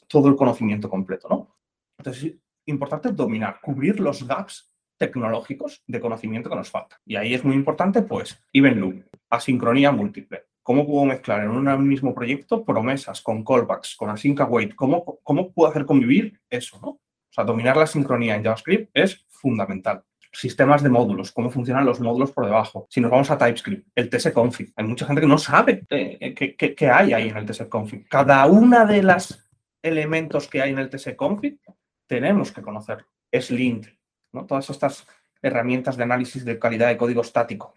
todo 0.09 0.29
el 0.29 0.37
conocimiento 0.37 0.89
completo, 0.91 1.29
¿no? 1.29 1.57
Entonces, 1.99 2.25
es 2.25 2.35
importante 2.67 3.13
dominar, 3.13 3.61
cubrir 3.61 4.01
los 4.01 4.27
gaps 4.27 4.71
tecnológicos 4.99 5.83
de 5.87 6.01
conocimiento 6.01 6.51
que 6.51 6.57
nos 6.57 6.71
falta. 6.71 7.01
Y 7.05 7.17
ahí 7.17 7.35
es 7.35 7.45
muy 7.45 7.55
importante, 7.55 8.03
pues, 8.03 8.43
event 8.53 8.77
loop, 8.77 9.05
asincronía 9.31 9.93
múltiple, 9.93 10.47
¿Cómo 10.65 10.87
puedo 10.87 11.05
mezclar 11.05 11.45
en 11.45 11.51
un 11.51 11.87
mismo 11.87 12.15
proyecto 12.15 12.65
promesas 12.65 13.21
con 13.21 13.45
callbacks, 13.45 13.97
con 13.97 14.09
async 14.09 14.41
await? 14.41 14.75
¿Cómo, 14.75 15.21
¿Cómo 15.23 15.53
puedo 15.53 15.71
hacer 15.71 15.85
convivir 15.85 16.41
eso? 16.49 16.81
¿no? 16.81 17.01
O 17.35 17.41
sea, 17.41 17.45
dominar 17.45 17.77
la 17.77 17.87
sincronía 17.87 18.37
en 18.37 18.45
JavaScript 18.45 18.91
es 18.95 19.27
fundamental. 19.29 20.05
Sistemas 20.33 20.83
de 20.83 20.89
módulos, 20.89 21.33
cómo 21.33 21.51
funcionan 21.51 21.85
los 21.85 22.01
módulos 22.01 22.33
por 22.33 22.45
debajo. 22.45 22.87
Si 22.91 23.01
nos 23.01 23.11
vamos 23.11 23.31
a 23.31 23.39
TypeScript, 23.39 23.89
el 23.95 24.09
tsconfig. 24.09 24.73
Hay 24.77 24.85
mucha 24.85 25.07
gente 25.07 25.21
que 25.21 25.27
no 25.27 25.39
sabe 25.39 25.85
eh, 25.91 26.35
qué, 26.35 26.91
hay 26.91 27.13
ahí 27.13 27.29
en 27.29 27.37
el 27.37 27.47
tsconfig. 27.47 28.09
Cada 28.09 28.45
una 28.47 28.85
de 28.85 29.03
los 29.03 29.49
elementos 29.83 30.49
que 30.49 30.63
hay 30.63 30.71
en 30.71 30.79
el 30.79 30.91
tsconfig 30.91 31.59
tenemos 32.07 32.53
que 32.53 32.63
conocer. 32.63 33.05
Es 33.31 33.51
lint, 33.51 33.87
¿no? 34.33 34.47
Todas 34.47 34.71
estas 34.71 35.07
herramientas 35.43 35.97
de 35.97 36.05
análisis 36.05 36.45
de 36.45 36.59
calidad 36.59 36.89
de 36.89 36.97
código 36.97 37.23
estático 37.23 37.75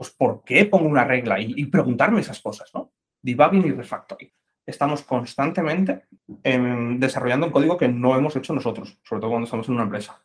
pues 0.00 0.12
¿por 0.12 0.42
qué 0.44 0.64
pongo 0.64 0.88
una 0.88 1.04
regla? 1.04 1.38
Y, 1.38 1.66
preguntarme 1.66 2.22
esas 2.22 2.40
cosas, 2.40 2.70
¿no? 2.72 2.90
Debugging 3.20 3.66
y 3.66 3.72
refactoring. 3.72 4.32
Estamos 4.70 5.02
constantemente 5.02 6.04
em, 6.44 6.98
desarrollando 7.00 7.46
un 7.46 7.52
código 7.52 7.76
que 7.76 7.88
no 7.88 8.16
hemos 8.16 8.36
hecho 8.36 8.54
nosotros, 8.54 8.98
sobre 9.02 9.20
todo 9.20 9.30
cuando 9.30 9.46
estamos 9.46 9.68
en 9.68 9.74
una 9.74 9.82
empresa. 9.82 10.22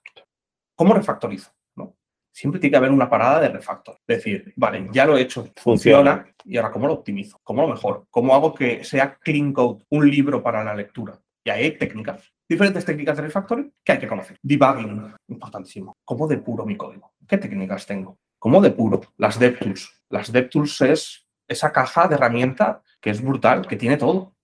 ¿Cómo 0.75 0.93
refactorizo? 0.93 1.51
¿no? 1.75 1.95
Siempre 2.31 2.59
tiene 2.59 2.71
que 2.71 2.77
haber 2.77 2.91
una 2.91 3.09
parada 3.09 3.39
de 3.39 3.49
refactor. 3.49 3.97
Decir, 4.07 4.53
vale, 4.55 4.87
ya 4.91 5.05
lo 5.05 5.17
he 5.17 5.21
hecho, 5.21 5.49
funciona, 5.55 6.27
y 6.43 6.57
ahora 6.57 6.71
¿cómo 6.71 6.85
lo 6.85 6.93
optimizo? 6.93 7.39
¿Cómo 7.43 7.63
lo 7.63 7.69
mejor? 7.69 8.05
¿Cómo 8.11 8.35
hago 8.35 8.53
que 8.53 8.83
sea 8.83 9.15
clean 9.15 9.51
code, 9.51 9.83
un 9.89 10.09
libro 10.09 10.43
para 10.43 10.63
la 10.63 10.75
lectura? 10.75 11.19
Y 11.43 11.49
ahí 11.49 11.63
hay 11.63 11.77
técnicas, 11.77 12.31
diferentes 12.47 12.85
técnicas 12.85 13.17
de 13.17 13.23
refactoring 13.23 13.73
que 13.83 13.93
hay 13.93 13.99
que 13.99 14.07
conocer. 14.07 14.37
Debugging, 14.43 15.11
importantísimo. 15.27 15.97
¿Cómo 16.05 16.27
depuro 16.27 16.65
mi 16.65 16.77
código? 16.77 17.13
¿Qué 17.27 17.39
técnicas 17.39 17.87
tengo? 17.87 18.19
¿Cómo 18.37 18.61
puro? 18.75 19.01
Las 19.17 19.39
DevTools. 19.39 20.03
Las 20.09 20.31
DevTools 20.31 20.81
es 20.81 21.27
esa 21.47 21.71
caja 21.71 22.07
de 22.07 22.13
herramienta 22.13 22.83
que 23.01 23.09
es 23.09 23.21
brutal, 23.21 23.67
que 23.67 23.75
tiene 23.75 23.97
todo. 23.97 24.34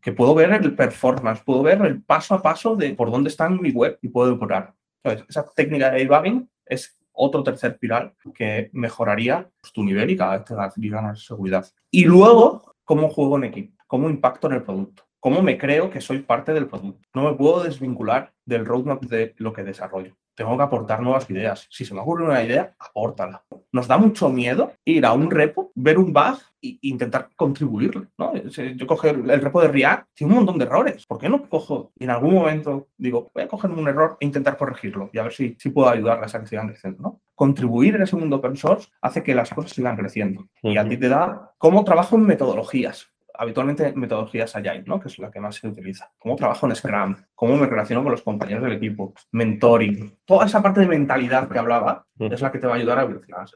Que 0.00 0.12
puedo 0.12 0.34
ver 0.34 0.52
el 0.52 0.74
performance, 0.74 1.42
puedo 1.42 1.62
ver 1.62 1.80
el 1.82 2.02
paso 2.02 2.34
a 2.34 2.42
paso 2.42 2.76
de 2.76 2.94
por 2.94 3.10
dónde 3.10 3.30
está 3.30 3.46
en 3.46 3.60
mi 3.60 3.70
web 3.70 3.98
y 4.02 4.08
puedo 4.08 4.30
depurar. 4.30 4.74
Esa 5.02 5.44
técnica 5.54 5.90
de 5.90 5.98
debugging 5.98 6.48
es 6.66 6.96
otro 7.12 7.42
tercer 7.42 7.78
pilar 7.78 8.14
que 8.34 8.70
mejoraría 8.72 9.48
tu 9.72 9.84
nivel 9.84 10.10
y 10.10 10.16
cada 10.16 10.38
vez 10.38 10.44
te 10.44 10.54
da 10.54 11.02
más 11.02 11.24
seguridad. 11.24 11.66
Y 11.90 12.04
luego, 12.04 12.74
¿cómo 12.84 13.08
juego 13.08 13.36
en 13.36 13.44
equipo? 13.44 13.82
¿Cómo 13.86 14.10
impacto 14.10 14.48
en 14.48 14.54
el 14.54 14.62
producto? 14.62 15.04
¿Cómo 15.20 15.42
me 15.42 15.56
creo 15.56 15.90
que 15.90 16.00
soy 16.00 16.20
parte 16.20 16.52
del 16.52 16.66
producto? 16.66 17.08
No 17.14 17.24
me 17.24 17.36
puedo 17.36 17.62
desvincular 17.62 18.32
del 18.44 18.66
roadmap 18.66 19.02
de 19.04 19.34
lo 19.38 19.52
que 19.52 19.62
desarrollo 19.62 20.16
tengo 20.34 20.56
que 20.56 20.62
aportar 20.62 21.00
nuevas 21.00 21.28
ideas. 21.30 21.66
Si 21.70 21.84
se 21.84 21.94
me 21.94 22.00
ocurre 22.00 22.24
una 22.24 22.42
idea, 22.42 22.74
apórtala. 22.78 23.44
Nos 23.72 23.86
da 23.86 23.98
mucho 23.98 24.28
miedo 24.28 24.72
ir 24.84 25.06
a 25.06 25.12
un 25.12 25.30
repo, 25.30 25.72
ver 25.74 25.98
un 25.98 26.12
bug 26.12 26.38
e 26.62 26.78
intentar 26.82 27.30
contribuirle. 27.36 28.08
¿no? 28.18 28.34
Yo 28.34 28.86
cojo 28.86 29.08
el, 29.08 29.40
repo 29.40 29.62
de 29.62 29.68
React, 29.68 30.08
tiene 30.14 30.32
un 30.32 30.38
montón 30.40 30.58
de 30.58 30.64
errores. 30.64 31.06
¿Por 31.06 31.18
qué 31.18 31.28
no 31.28 31.48
cojo 31.48 31.92
y 31.98 32.04
en 32.04 32.10
algún 32.10 32.34
momento 32.34 32.88
digo, 32.96 33.30
voy 33.34 33.44
a 33.44 33.48
coger 33.48 33.70
un 33.70 33.88
error 33.88 34.16
e 34.20 34.26
intentar 34.26 34.56
corregirlo 34.56 35.10
y 35.12 35.18
a 35.18 35.24
ver 35.24 35.32
si, 35.32 35.56
si 35.58 35.70
puedo 35.70 35.88
ayudarlas 35.88 36.34
a 36.34 36.40
que 36.40 36.46
sigan 36.46 36.68
creciendo? 36.68 37.02
¿no? 37.02 37.20
Contribuir 37.34 37.96
en 37.96 38.02
ese 38.02 38.16
mundo 38.16 38.36
open 38.36 38.56
source 38.56 38.88
hace 39.00 39.22
que 39.22 39.34
las 39.34 39.50
cosas 39.50 39.72
sigan 39.72 39.96
creciendo. 39.96 40.48
Y 40.62 40.76
a 40.76 40.88
ti 40.88 40.96
te 40.96 41.08
da 41.08 41.52
cómo 41.58 41.84
trabajo 41.84 42.16
en 42.16 42.22
metodologías 42.22 43.13
habitualmente 43.34 43.92
metodologías 43.94 44.54
Agile, 44.56 44.84
¿no? 44.86 45.00
que 45.00 45.08
es 45.08 45.18
la 45.18 45.30
que 45.30 45.40
más 45.40 45.56
se 45.56 45.68
utiliza. 45.68 46.10
¿Cómo 46.18 46.36
trabajo 46.36 46.66
en 46.66 46.74
Scrum? 46.74 47.16
¿Cómo 47.34 47.56
me 47.56 47.66
relaciono 47.66 48.02
con 48.02 48.12
los 48.12 48.22
compañeros 48.22 48.62
del 48.62 48.74
equipo? 48.74 49.14
Mentoring. 49.32 50.18
Toda 50.24 50.46
esa 50.46 50.62
parte 50.62 50.80
de 50.80 50.86
mentalidad 50.86 51.48
que 51.48 51.58
hablaba 51.58 52.06
es 52.18 52.40
la 52.40 52.52
que 52.52 52.58
te 52.58 52.66
va 52.66 52.74
a 52.74 52.76
ayudar 52.76 52.98
a 52.98 53.02
evolucionar 53.02 53.46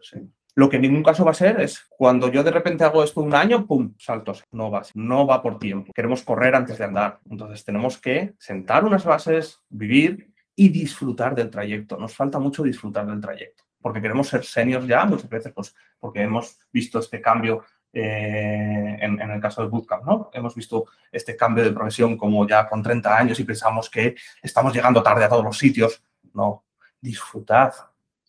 Lo 0.54 0.68
que 0.68 0.76
en 0.76 0.82
ningún 0.82 1.02
caso 1.02 1.24
va 1.24 1.30
a 1.30 1.34
ser 1.34 1.60
es 1.60 1.86
cuando 1.96 2.30
yo 2.30 2.42
de 2.42 2.50
repente 2.50 2.84
hago 2.84 3.02
esto 3.02 3.20
un 3.20 3.34
año, 3.34 3.66
¡pum! 3.66 3.94
Saltos. 3.98 4.44
No 4.50 4.70
va, 4.70 4.82
no 4.94 5.26
va 5.26 5.42
por 5.42 5.58
tiempo. 5.58 5.92
Queremos 5.92 6.22
correr 6.22 6.54
antes 6.54 6.78
de 6.78 6.84
andar. 6.84 7.20
Entonces 7.30 7.64
tenemos 7.64 7.98
que 7.98 8.34
sentar 8.38 8.84
unas 8.84 9.04
bases, 9.04 9.60
vivir 9.68 10.32
y 10.56 10.68
disfrutar 10.70 11.34
del 11.34 11.50
trayecto. 11.50 11.96
Nos 11.96 12.14
falta 12.14 12.38
mucho 12.38 12.62
disfrutar 12.62 13.06
del 13.06 13.20
trayecto. 13.20 13.64
Porque 13.80 14.02
queremos 14.02 14.26
ser 14.26 14.44
seniors 14.44 14.88
ya, 14.88 15.04
muchas 15.04 15.28
veces, 15.30 15.52
pues 15.52 15.72
porque 16.00 16.22
hemos 16.22 16.58
visto 16.72 16.98
este 16.98 17.20
cambio 17.20 17.62
eh, 17.92 18.98
en, 19.00 19.18
el 19.18 19.40
caso 19.40 19.62
del 19.62 19.70
bootcamp, 19.70 20.04
¿no? 20.04 20.30
Hemos 20.32 20.54
visto 20.54 20.86
este 21.10 21.36
cambio 21.36 21.64
de 21.64 21.72
profesión 21.72 22.16
como 22.16 22.46
ya 22.46 22.68
con 22.68 22.82
30 22.82 23.16
años 23.16 23.40
y 23.40 23.44
pensamos 23.44 23.88
que 23.88 24.14
estamos 24.42 24.74
llegando 24.74 25.02
tarde 25.02 25.24
a 25.24 25.28
todos 25.28 25.44
los 25.44 25.56
sitios. 25.56 26.02
No, 26.34 26.64
disfrutad. 27.00 27.72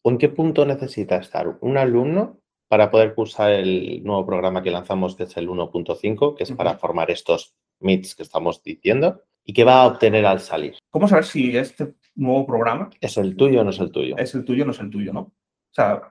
¿En 0.03 0.17
qué 0.17 0.29
punto 0.29 0.65
necesita 0.65 1.17
estar 1.17 1.57
un 1.59 1.77
alumno 1.77 2.39
para 2.67 2.89
poder 2.89 3.13
cursar 3.13 3.51
el 3.51 4.01
nuevo 4.03 4.25
programa 4.25 4.63
que 4.63 4.71
lanzamos, 4.71 5.15
que 5.15 5.23
es 5.23 5.35
el 5.37 5.49
1.5, 5.49 6.35
que 6.35 6.43
es 6.43 6.51
para 6.53 6.77
formar 6.77 7.11
estos 7.11 7.53
MITs 7.79 8.15
que 8.15 8.23
estamos 8.23 8.63
diciendo? 8.63 9.21
¿Y 9.43 9.53
qué 9.53 9.63
va 9.63 9.81
a 9.81 9.87
obtener 9.87 10.25
al 10.25 10.39
salir? 10.39 10.77
¿Cómo 10.89 11.07
saber 11.07 11.25
si 11.25 11.57
este 11.57 11.95
nuevo 12.15 12.45
programa 12.45 12.89
es 13.01 13.17
el 13.17 13.35
tuyo 13.35 13.61
o 13.61 13.63
no 13.63 13.71
es 13.71 13.79
el 13.79 13.91
tuyo? 13.91 14.15
Es 14.17 14.33
el 14.35 14.45
tuyo 14.45 14.63
o 14.63 14.65
no 14.67 14.71
es 14.71 14.79
el 14.79 14.89
tuyo, 14.89 15.11
¿no? 15.11 15.21
O 15.21 15.33
sea, 15.73 16.01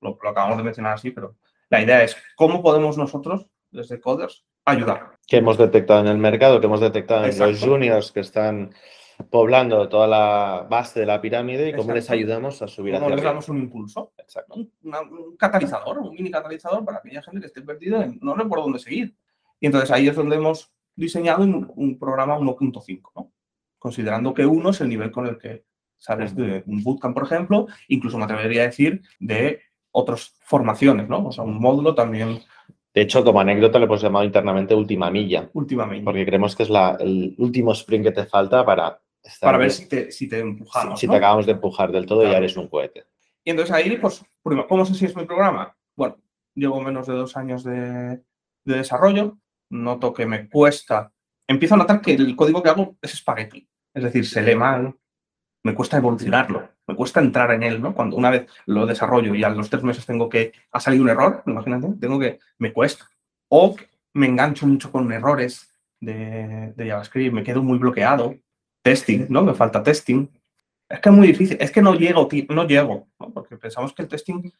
lo 0.00 0.28
acabamos 0.28 0.56
de 0.56 0.64
mencionar 0.64 0.94
así, 0.94 1.10
pero 1.10 1.36
la 1.70 1.82
idea 1.82 2.02
es 2.02 2.16
cómo 2.36 2.62
podemos 2.62 2.98
nosotros, 2.98 3.46
desde 3.70 4.00
Coders, 4.00 4.44
ayudar. 4.64 5.18
Que 5.26 5.38
hemos 5.38 5.56
detectado 5.56 6.00
en 6.00 6.08
el 6.08 6.18
mercado, 6.18 6.60
que 6.60 6.66
hemos 6.66 6.80
detectado 6.80 7.24
en 7.24 7.38
los 7.38 7.60
juniors 7.60 8.12
que 8.12 8.20
están 8.20 8.74
poblando 9.30 9.88
toda 9.88 10.06
la 10.06 10.66
base 10.68 11.00
de 11.00 11.06
la 11.06 11.20
pirámide 11.20 11.68
y 11.68 11.74
cómo 11.74 11.92
les 11.92 12.08
ayudamos 12.10 12.62
a 12.62 12.68
subir 12.68 12.94
¿Cómo 12.94 13.10
les 13.10 13.22
damos 13.22 13.48
un 13.48 13.58
impulso? 13.58 14.12
Exacto. 14.16 14.54
Un, 14.54 15.36
catalizador, 15.38 15.98
un 15.98 16.14
mini 16.14 16.30
catalizador 16.30 16.84
para 16.84 16.98
aquella 16.98 17.22
gente 17.22 17.40
que 17.40 17.46
esté 17.46 17.62
perdida 17.62 18.06
y 18.06 18.18
no 18.20 18.36
sé 18.36 18.44
por 18.46 18.60
dónde 18.60 18.78
seguir. 18.78 19.14
Y 19.60 19.66
entonces 19.66 19.90
ahí 19.90 20.08
es 20.08 20.16
donde 20.16 20.36
hemos 20.36 20.72
diseñado 20.96 21.42
un, 21.42 21.98
programa 21.98 22.38
1.5, 22.38 23.12
¿no? 23.14 23.32
considerando 23.78 24.34
que 24.34 24.44
uno 24.44 24.70
es 24.70 24.80
el 24.80 24.88
nivel 24.88 25.10
con 25.10 25.26
el 25.26 25.38
que 25.38 25.64
sales 25.96 26.34
de 26.34 26.62
un 26.66 26.82
bootcamp, 26.82 27.14
por 27.14 27.24
ejemplo, 27.24 27.66
incluso 27.88 28.16
me 28.16 28.24
atrevería 28.24 28.62
a 28.62 28.66
decir 28.66 29.02
de 29.18 29.60
otras 29.92 30.34
formaciones, 30.40 31.08
¿no? 31.08 31.26
O 31.26 31.32
sea, 31.32 31.44
un 31.44 31.60
módulo 31.60 31.94
también 31.94 32.40
De 32.94 33.02
hecho, 33.02 33.24
como 33.24 33.40
anécdota 33.40 33.78
le 33.78 33.84
hemos 33.84 34.02
llamado 34.02 34.24
internamente 34.24 34.74
última 34.74 35.10
milla. 35.10 35.48
Última 35.52 35.86
milla. 35.86 36.04
Porque 36.04 36.26
creemos 36.26 36.56
que 36.56 36.64
es 36.64 36.70
la, 36.70 36.96
el 37.00 37.34
último 37.38 37.72
sprint 37.72 38.06
que 38.06 38.12
te 38.12 38.26
falta 38.26 38.64
para 38.64 39.00
estar 39.22 39.48
Para 39.48 39.58
ver 39.58 39.70
si 39.70 39.88
te, 39.88 40.10
si 40.10 40.28
te 40.28 40.40
empujamos. 40.40 40.98
si 40.98 41.06
¿no? 41.06 41.12
te 41.12 41.16
acabamos 41.18 41.46
de 41.46 41.52
empujar 41.52 41.92
del 41.92 42.06
todo 42.06 42.26
y 42.26 42.30
ya 42.30 42.38
eres 42.38 42.56
un 42.56 42.68
cohete. 42.68 43.04
Y 43.44 43.50
entonces 43.50 43.74
ahí, 43.74 43.96
pues, 43.96 44.24
primero, 44.42 44.66
¿cómo 44.68 44.84
sé 44.84 44.94
si 44.94 45.06
es 45.06 45.16
mi 45.16 45.24
programa? 45.24 45.76
Bueno, 45.96 46.16
llevo 46.54 46.80
menos 46.80 47.06
de 47.06 47.14
dos 47.14 47.36
años 47.36 47.64
de, 47.64 48.22
de 48.64 48.76
desarrollo, 48.76 49.38
noto 49.70 50.12
que 50.12 50.26
me 50.26 50.48
cuesta, 50.48 51.12
empiezo 51.46 51.74
a 51.74 51.78
notar 51.78 52.00
que 52.00 52.14
el 52.14 52.36
código 52.36 52.62
que 52.62 52.70
hago 52.70 52.96
es 53.00 53.14
espagueti, 53.14 53.68
es 53.94 54.02
decir, 54.02 54.26
se 54.26 54.42
lee 54.42 54.54
mal, 54.54 54.94
me 55.62 55.74
cuesta 55.74 55.96
evolucionarlo, 55.96 56.68
me 56.90 56.96
cuesta 56.96 57.20
entrar 57.20 57.50
en 57.52 57.62
él, 57.62 57.80
¿no? 57.80 57.94
Cuando 57.94 58.16
una 58.16 58.30
vez 58.30 58.46
lo 58.66 58.86
desarrollo 58.86 59.34
y 59.34 59.44
a 59.44 59.50
los 59.50 59.70
tres 59.70 59.82
meses 59.82 60.04
tengo 60.04 60.28
que, 60.28 60.52
ha 60.72 60.80
salido 60.80 61.04
un 61.04 61.10
error, 61.10 61.42
imagínate, 61.46 61.88
tengo 62.00 62.18
que, 62.18 62.38
me 62.58 62.72
cuesta. 62.72 63.08
O 63.48 63.76
me 64.14 64.26
engancho 64.26 64.66
mucho 64.66 64.90
con 64.90 65.10
errores 65.12 65.72
de, 66.00 66.72
de 66.76 66.88
JavaScript, 66.88 67.34
me 67.34 67.44
quedo 67.44 67.62
muy 67.62 67.78
bloqueado, 67.78 68.34
testing, 68.82 69.26
¿no? 69.28 69.42
Me 69.42 69.54
falta 69.54 69.82
testing, 69.82 70.28
es 70.90 70.98
que 71.00 71.08
es 71.08 71.14
muy 71.14 71.28
difícil, 71.28 71.56
es 71.60 71.70
que 71.70 71.80
no 71.80 71.94
llego, 71.94 72.28
no 72.48 72.66
llego, 72.66 73.08
¿no? 73.20 73.30
porque 73.32 73.56
pensamos 73.56 73.94
que 73.94 74.02
el 74.02 74.08
testing 74.08 74.50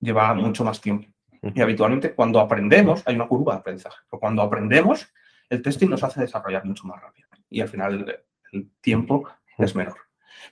lleva 0.00 0.32
mucho 0.34 0.64
más 0.64 0.80
tiempo. 0.80 1.08
Y 1.42 1.60
habitualmente 1.60 2.14
cuando 2.14 2.40
aprendemos, 2.40 3.02
hay 3.04 3.16
una 3.16 3.28
curva 3.28 3.54
de 3.54 3.60
aprendizaje, 3.60 3.98
pero 4.10 4.18
cuando 4.18 4.40
aprendemos, 4.40 5.12
el 5.50 5.60
testing 5.60 5.88
nos 5.88 6.02
hace 6.02 6.22
desarrollar 6.22 6.64
mucho 6.64 6.86
más 6.86 7.02
rápido. 7.02 7.28
Y 7.50 7.60
al 7.60 7.68
final 7.68 7.94
el, 7.94 8.18
el 8.52 8.70
tiempo 8.80 9.28
es 9.58 9.76
menor. 9.76 9.98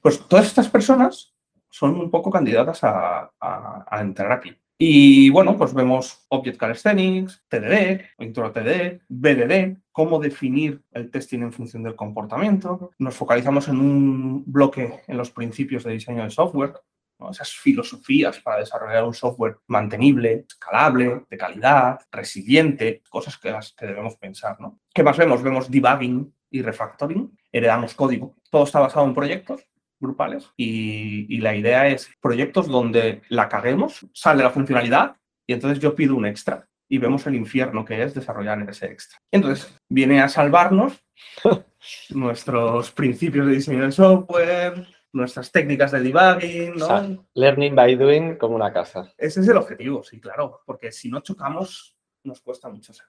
Pues 0.02 0.20
todas 0.28 0.46
estas 0.46 0.68
personas 0.68 1.34
son 1.70 1.94
un 2.00 2.10
poco 2.10 2.30
candidatas 2.30 2.82
a, 2.84 3.30
a- 3.40 3.84
a 3.88 4.00
entrar 4.00 4.32
aquí. 4.32 4.56
Y 4.82 5.28
bueno, 5.28 5.58
pues 5.58 5.74
vemos 5.74 6.24
Object 6.30 6.56
Calisthenics, 6.58 7.44
TDD, 7.48 8.00
Intro 8.18 8.50
TDD, 8.50 9.02
BDD, 9.08 9.76
cómo 9.92 10.18
definir 10.18 10.82
el 10.92 11.10
testing 11.10 11.40
en 11.42 11.52
función 11.52 11.82
del 11.82 11.94
comportamiento. 11.96 12.90
Nos 12.98 13.14
focalizamos 13.14 13.68
en 13.68 13.78
un 13.78 14.42
bloque 14.46 15.02
en 15.06 15.16
los 15.18 15.30
principios 15.30 15.84
de 15.84 15.92
diseño 15.92 16.24
de 16.24 16.30
software, 16.30 16.72
¿no? 17.18 17.30
esas 17.30 17.50
filosofías 17.52 18.40
para 18.40 18.60
desarrollar 18.60 19.04
un 19.04 19.12
software 19.12 19.58
mantenible, 19.66 20.46
escalable, 20.48 21.26
de 21.28 21.36
calidad, 21.36 22.00
resiliente, 22.10 23.02
cosas 23.10 23.36
que 23.36 23.50
las 23.50 23.72
que 23.74 23.84
debemos 23.86 24.16
pensar. 24.16 24.58
¿no? 24.60 24.80
¿Qué 24.94 25.02
más 25.02 25.18
vemos? 25.18 25.42
Vemos 25.42 25.70
debugging 25.70 26.34
y 26.50 26.62
refactoring, 26.62 27.36
heredamos 27.52 27.92
código. 27.92 28.34
Todo 28.50 28.64
está 28.64 28.80
basado 28.80 29.04
en 29.04 29.14
proyectos 29.14 29.60
grupales 30.00 30.50
y, 30.56 31.26
y 31.34 31.38
la 31.38 31.54
idea 31.54 31.88
es 31.88 32.10
proyectos 32.20 32.66
donde 32.68 33.22
la 33.28 33.48
caguemos, 33.48 34.06
sale 34.12 34.42
la 34.42 34.50
funcionalidad 34.50 35.16
y 35.46 35.52
entonces 35.52 35.78
yo 35.78 35.94
pido 35.94 36.16
un 36.16 36.26
extra 36.26 36.66
y 36.90 36.98
vemos 36.98 37.26
el 37.26 37.36
infierno 37.36 37.84
que 37.84 38.02
es 38.02 38.14
desarrollar 38.14 38.68
ese 38.68 38.86
extra. 38.86 39.18
Entonces 39.30 39.72
viene 39.88 40.20
a 40.20 40.28
salvarnos 40.28 41.00
nuestros 42.10 42.90
principios 42.90 43.46
de 43.46 43.52
diseño 43.54 43.84
de 43.84 43.92
software, 43.92 44.86
nuestras 45.12 45.52
técnicas 45.52 45.92
de 45.92 46.00
debugging, 46.00 46.76
¿no? 46.76 46.84
O 46.84 46.88
sea, 46.88 47.16
learning 47.34 47.74
by 47.74 47.96
doing 47.96 48.36
como 48.36 48.56
una 48.56 48.72
casa. 48.72 49.12
Ese 49.16 49.40
es 49.40 49.48
el 49.48 49.56
objetivo, 49.56 50.02
sí, 50.02 50.20
claro, 50.20 50.60
porque 50.66 50.90
si 50.90 51.08
no 51.10 51.20
chocamos 51.20 51.96
nos 52.24 52.40
cuesta 52.40 52.68
mucho. 52.68 52.92
hacer. 52.92 53.06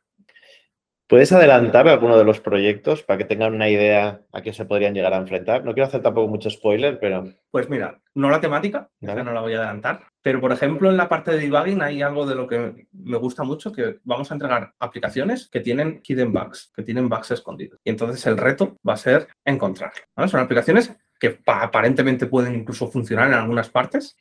¿Puedes 1.11 1.33
adelantar 1.33 1.89
alguno 1.89 2.17
de 2.17 2.23
los 2.23 2.39
proyectos 2.39 3.03
para 3.03 3.17
que 3.17 3.25
tengan 3.25 3.53
una 3.53 3.67
idea 3.67 4.21
a 4.31 4.41
qué 4.41 4.53
se 4.53 4.63
podrían 4.63 4.93
llegar 4.93 5.13
a 5.13 5.17
enfrentar? 5.17 5.65
No 5.65 5.73
quiero 5.73 5.87
hacer 5.87 6.01
tampoco 6.01 6.29
mucho 6.29 6.49
spoiler, 6.49 6.99
pero 7.01 7.25
Pues 7.51 7.69
mira, 7.69 7.99
no 8.15 8.29
la 8.29 8.39
temática, 8.39 8.87
Vale. 9.01 9.21
no 9.25 9.33
la 9.33 9.41
voy 9.41 9.53
a 9.53 9.57
adelantar, 9.57 10.03
pero 10.21 10.39
por 10.39 10.53
ejemplo 10.53 10.89
en 10.89 10.95
la 10.95 11.09
parte 11.09 11.31
de 11.31 11.39
debugging 11.39 11.81
hay 11.81 12.01
algo 12.01 12.25
de 12.25 12.35
lo 12.35 12.47
que 12.47 12.87
me 12.93 13.17
gusta 13.17 13.43
mucho, 13.43 13.73
que 13.73 13.97
vamos 14.05 14.31
a 14.31 14.35
entregar 14.35 14.71
aplicaciones 14.79 15.49
que 15.49 15.59
tienen 15.59 15.99
hidden 16.01 16.31
bugs, 16.31 16.71
que 16.73 16.83
tienen 16.83 17.09
bugs 17.09 17.31
escondidos. 17.31 17.77
Y 17.83 17.89
entonces 17.89 18.25
el 18.27 18.37
reto 18.37 18.77
va 18.87 18.93
a 18.93 18.97
ser 18.97 19.27
encontrarlo. 19.43 19.99
¿vale? 20.15 20.29
Son 20.29 20.39
aplicaciones 20.39 20.95
que 21.19 21.31
pa- 21.31 21.61
aparentemente 21.63 22.25
pueden 22.25 22.55
incluso 22.55 22.87
funcionar 22.87 23.27
en 23.27 23.33
algunas 23.33 23.69
partes, 23.69 24.15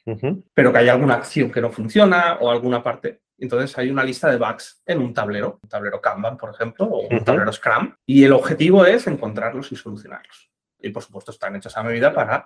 pero 0.52 0.72
que 0.72 0.78
hay 0.78 0.88
alguna 0.88 1.14
acción 1.14 1.52
que 1.52 1.60
no 1.60 1.70
funciona 1.70 2.38
o 2.40 2.50
alguna 2.50 2.82
parte. 2.82 3.20
Entonces 3.40 3.76
hay 3.78 3.90
una 3.90 4.04
lista 4.04 4.30
de 4.30 4.36
bugs 4.36 4.82
en 4.86 5.00
un 5.00 5.14
tablero, 5.14 5.58
un 5.62 5.68
tablero 5.68 6.00
Kanban, 6.00 6.36
por 6.36 6.50
ejemplo, 6.50 6.86
o 6.86 7.08
un 7.08 7.24
tablero 7.24 7.52
Scrum, 7.52 7.94
y 8.06 8.24
el 8.24 8.32
objetivo 8.32 8.84
es 8.84 9.06
encontrarlos 9.06 9.72
y 9.72 9.76
solucionarlos. 9.76 10.50
Y 10.78 10.90
por 10.90 11.02
supuesto 11.02 11.30
están 11.30 11.56
hechos 11.56 11.76
a 11.76 11.82
medida 11.82 12.12
para 12.12 12.44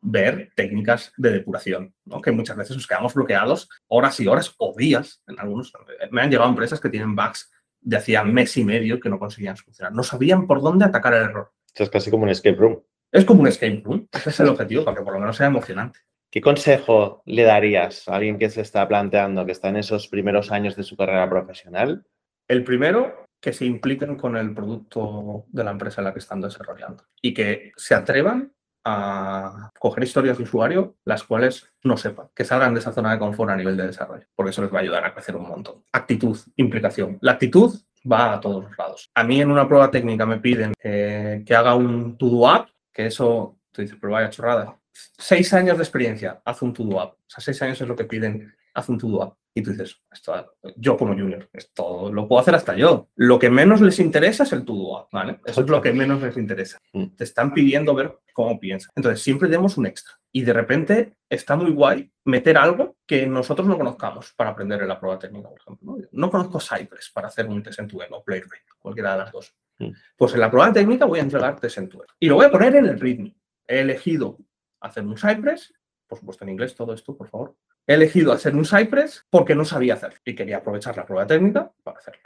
ver 0.00 0.50
técnicas 0.56 1.12
de 1.16 1.30
depuración, 1.30 1.94
¿no? 2.04 2.20
que 2.20 2.32
muchas 2.32 2.56
veces 2.56 2.76
nos 2.76 2.88
quedamos 2.88 3.14
bloqueados 3.14 3.68
horas 3.86 4.18
y 4.18 4.26
horas 4.26 4.52
o 4.58 4.74
días. 4.76 5.22
En 5.28 5.38
algunos 5.38 5.72
me 6.10 6.22
han 6.22 6.30
llegado 6.30 6.50
empresas 6.50 6.80
que 6.80 6.88
tienen 6.88 7.14
bugs 7.14 7.50
de 7.80 7.96
hacía 7.96 8.24
mes 8.24 8.56
y 8.56 8.64
medio 8.64 9.00
que 9.00 9.08
no 9.08 9.18
conseguían 9.18 9.56
solucionar. 9.56 9.92
No 9.92 10.02
sabían 10.02 10.46
por 10.46 10.60
dónde 10.60 10.84
atacar 10.84 11.14
el 11.14 11.24
error. 11.24 11.52
esto 11.66 11.84
es 11.84 11.90
casi 11.90 12.10
como 12.10 12.24
un 12.24 12.30
escape 12.30 12.56
room. 12.56 12.82
Es 13.12 13.24
como 13.24 13.42
un 13.42 13.46
escape 13.46 13.82
room. 13.84 14.08
Ese 14.10 14.30
es 14.30 14.40
el 14.40 14.48
objetivo, 14.48 14.84
para 14.84 14.96
que 14.96 15.04
por 15.04 15.12
lo 15.12 15.20
menos 15.20 15.36
sea 15.36 15.46
emocionante. 15.46 16.00
¿Qué 16.32 16.40
consejo 16.40 17.22
le 17.26 17.42
darías 17.42 18.08
a 18.08 18.16
alguien 18.16 18.38
que 18.38 18.48
se 18.48 18.62
está 18.62 18.88
planteando, 18.88 19.44
que 19.44 19.52
está 19.52 19.68
en 19.68 19.76
esos 19.76 20.08
primeros 20.08 20.50
años 20.50 20.74
de 20.74 20.82
su 20.82 20.96
carrera 20.96 21.28
profesional? 21.28 22.06
El 22.48 22.64
primero, 22.64 23.26
que 23.38 23.52
se 23.52 23.66
impliquen 23.66 24.16
con 24.16 24.38
el 24.38 24.54
producto 24.54 25.44
de 25.48 25.62
la 25.62 25.72
empresa 25.72 26.00
en 26.00 26.06
la 26.06 26.14
que 26.14 26.20
están 26.20 26.40
desarrollando 26.40 27.04
y 27.20 27.34
que 27.34 27.72
se 27.76 27.94
atrevan 27.94 28.50
a 28.82 29.70
coger 29.78 30.04
historias 30.04 30.38
de 30.38 30.44
usuario 30.44 30.96
las 31.04 31.22
cuales 31.22 31.70
no 31.84 31.98
sepan, 31.98 32.28
que 32.34 32.46
salgan 32.46 32.72
de 32.72 32.80
esa 32.80 32.92
zona 32.92 33.12
de 33.12 33.18
confort 33.18 33.50
a 33.50 33.56
nivel 33.56 33.76
de 33.76 33.88
desarrollo, 33.88 34.26
porque 34.34 34.50
eso 34.52 34.62
les 34.62 34.72
va 34.72 34.78
a 34.78 34.82
ayudar 34.82 35.04
a 35.04 35.12
crecer 35.12 35.36
un 35.36 35.46
montón. 35.46 35.84
Actitud, 35.92 36.38
implicación. 36.56 37.18
La 37.20 37.32
actitud 37.32 37.78
va 38.10 38.32
a 38.32 38.40
todos 38.40 38.64
los 38.64 38.78
lados. 38.78 39.10
A 39.14 39.22
mí 39.22 39.38
en 39.38 39.50
una 39.50 39.68
prueba 39.68 39.90
técnica 39.90 40.24
me 40.24 40.38
piden 40.38 40.72
eh, 40.82 41.42
que 41.44 41.54
haga 41.54 41.74
un 41.74 42.16
to-do 42.16 42.48
app, 42.48 42.70
que 42.90 43.04
eso, 43.04 43.58
tú 43.70 43.82
dices, 43.82 43.98
pero 44.00 44.14
vaya 44.14 44.30
chorrada. 44.30 44.78
Seis 44.92 45.52
años 45.54 45.78
de 45.78 45.84
experiencia, 45.84 46.40
haz 46.44 46.62
un 46.62 46.72
to-do 46.72 47.00
app. 47.00 47.14
O 47.14 47.30
sea, 47.30 47.42
seis 47.42 47.60
años 47.62 47.80
es 47.80 47.88
lo 47.88 47.96
que 47.96 48.04
piden, 48.04 48.54
haz 48.74 48.88
un 48.88 48.98
to-do 48.98 49.22
app. 49.22 49.36
Y 49.54 49.62
tú 49.62 49.70
dices, 49.70 50.00
esto, 50.10 50.54
yo 50.76 50.96
como 50.96 51.12
junior, 51.12 51.48
esto 51.52 52.10
lo 52.10 52.26
puedo 52.26 52.40
hacer 52.40 52.54
hasta 52.54 52.74
yo. 52.74 53.10
Lo 53.16 53.38
que 53.38 53.50
menos 53.50 53.82
les 53.82 53.98
interesa 53.98 54.44
es 54.44 54.52
el 54.52 54.64
to-do 54.64 54.96
app, 54.96 55.12
¿vale? 55.12 55.40
Eso 55.44 55.60
es 55.60 55.68
lo 55.68 55.82
que 55.82 55.92
menos 55.92 56.22
les 56.22 56.36
interesa. 56.38 56.78
Mm. 56.92 57.08
Te 57.16 57.24
están 57.24 57.52
pidiendo 57.52 57.94
ver 57.94 58.18
cómo 58.32 58.58
piensas. 58.58 58.90
Entonces, 58.96 59.22
siempre 59.22 59.48
demos 59.48 59.76
un 59.76 59.86
extra. 59.86 60.14
Y 60.32 60.42
de 60.42 60.54
repente 60.54 61.18
está 61.28 61.54
muy 61.56 61.70
guay 61.70 62.10
meter 62.24 62.56
algo 62.56 62.96
que 63.06 63.26
nosotros 63.26 63.68
no 63.68 63.76
conozcamos 63.76 64.32
para 64.32 64.50
aprender 64.50 64.80
en 64.80 64.88
la 64.88 64.98
prueba 64.98 65.18
técnica, 65.18 65.50
por 65.50 65.60
ejemplo. 65.60 65.96
No, 65.98 66.08
No 66.10 66.30
conozco 66.30 66.58
Cypress 66.58 67.10
para 67.12 67.28
hacer 67.28 67.46
un 67.46 67.62
test 67.62 67.80
en 67.80 67.88
tu 67.88 68.00
o 68.00 68.24
Playwright, 68.24 68.64
cualquiera 68.78 69.12
de 69.12 69.18
las 69.18 69.32
dos. 69.32 69.54
Mm. 69.78 69.90
Pues 70.16 70.32
en 70.32 70.40
la 70.40 70.50
prueba 70.50 70.72
técnica 70.72 71.04
voy 71.04 71.18
a 71.18 71.22
entregar 71.22 71.60
test 71.60 71.76
en 71.76 71.90
tu 71.90 72.02
Y 72.18 72.28
lo 72.28 72.36
voy 72.36 72.46
a 72.46 72.50
poner 72.50 72.74
en 72.76 72.86
el 72.86 72.98
README. 72.98 73.36
He 73.68 73.80
elegido 73.80 74.38
hacer 74.82 75.04
un 75.04 75.16
Cypress, 75.16 75.72
por 76.06 76.18
supuesto 76.18 76.44
en 76.44 76.50
inglés 76.50 76.74
todo 76.74 76.92
esto, 76.92 77.16
por 77.16 77.28
favor. 77.28 77.56
He 77.86 77.94
elegido 77.94 78.32
hacer 78.32 78.54
un 78.54 78.64
Cypress 78.64 79.26
porque 79.30 79.54
no 79.54 79.64
sabía 79.64 79.94
hacerlo 79.94 80.18
y 80.24 80.34
quería 80.34 80.58
aprovechar 80.58 80.96
la 80.96 81.06
prueba 81.06 81.26
técnica 81.26 81.72
para 81.82 81.98
hacerlo. 81.98 82.22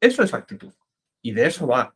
Eso 0.00 0.22
es 0.22 0.34
actitud. 0.34 0.72
Y 1.20 1.32
de 1.32 1.46
eso 1.46 1.66
va 1.66 1.94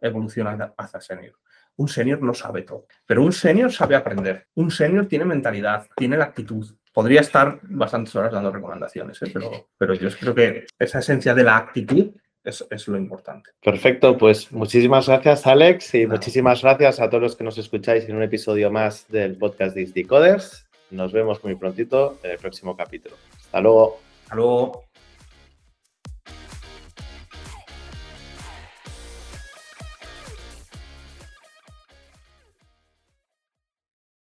evolucionar 0.00 0.74
hacia 0.76 1.00
senior. 1.00 1.34
Un 1.76 1.88
senior 1.88 2.22
no 2.22 2.32
sabe 2.32 2.62
todo, 2.62 2.86
pero 3.04 3.22
un 3.22 3.32
senior 3.32 3.70
sabe 3.70 3.96
aprender. 3.96 4.46
Un 4.54 4.70
senior 4.70 5.06
tiene 5.06 5.24
mentalidad, 5.24 5.86
tiene 5.96 6.16
la 6.16 6.24
actitud. 6.24 6.74
Podría 6.92 7.20
estar 7.20 7.60
bastantes 7.62 8.14
horas 8.16 8.32
dando 8.32 8.50
recomendaciones, 8.50 9.20
¿eh? 9.22 9.30
pero, 9.32 9.68
pero 9.76 9.94
yo 9.94 10.08
creo 10.18 10.34
que 10.34 10.66
esa 10.78 11.00
esencia 11.00 11.34
de 11.34 11.42
la 11.42 11.56
actitud 11.58 12.14
es, 12.46 12.64
es 12.70 12.88
lo 12.88 12.96
importante. 12.96 13.50
Perfecto, 13.62 14.16
pues 14.16 14.50
muchísimas 14.52 15.08
gracias 15.08 15.46
Alex 15.46 15.94
y 15.94 16.06
muchísimas 16.06 16.62
gracias 16.62 17.00
a 17.00 17.10
todos 17.10 17.22
los 17.22 17.36
que 17.36 17.44
nos 17.44 17.58
escucháis 17.58 18.08
en 18.08 18.16
un 18.16 18.22
episodio 18.22 18.70
más 18.70 19.06
del 19.08 19.36
podcast 19.36 19.74
de 19.74 19.84
Decoders. 19.86 20.66
Nos 20.90 21.12
vemos 21.12 21.42
muy 21.42 21.56
prontito 21.56 22.18
en 22.22 22.30
el 22.30 22.38
próximo 22.38 22.76
capítulo. 22.76 23.16
Hasta 23.36 23.60
luego. 23.60 23.98
Hasta 24.22 24.36
luego. 24.36 24.85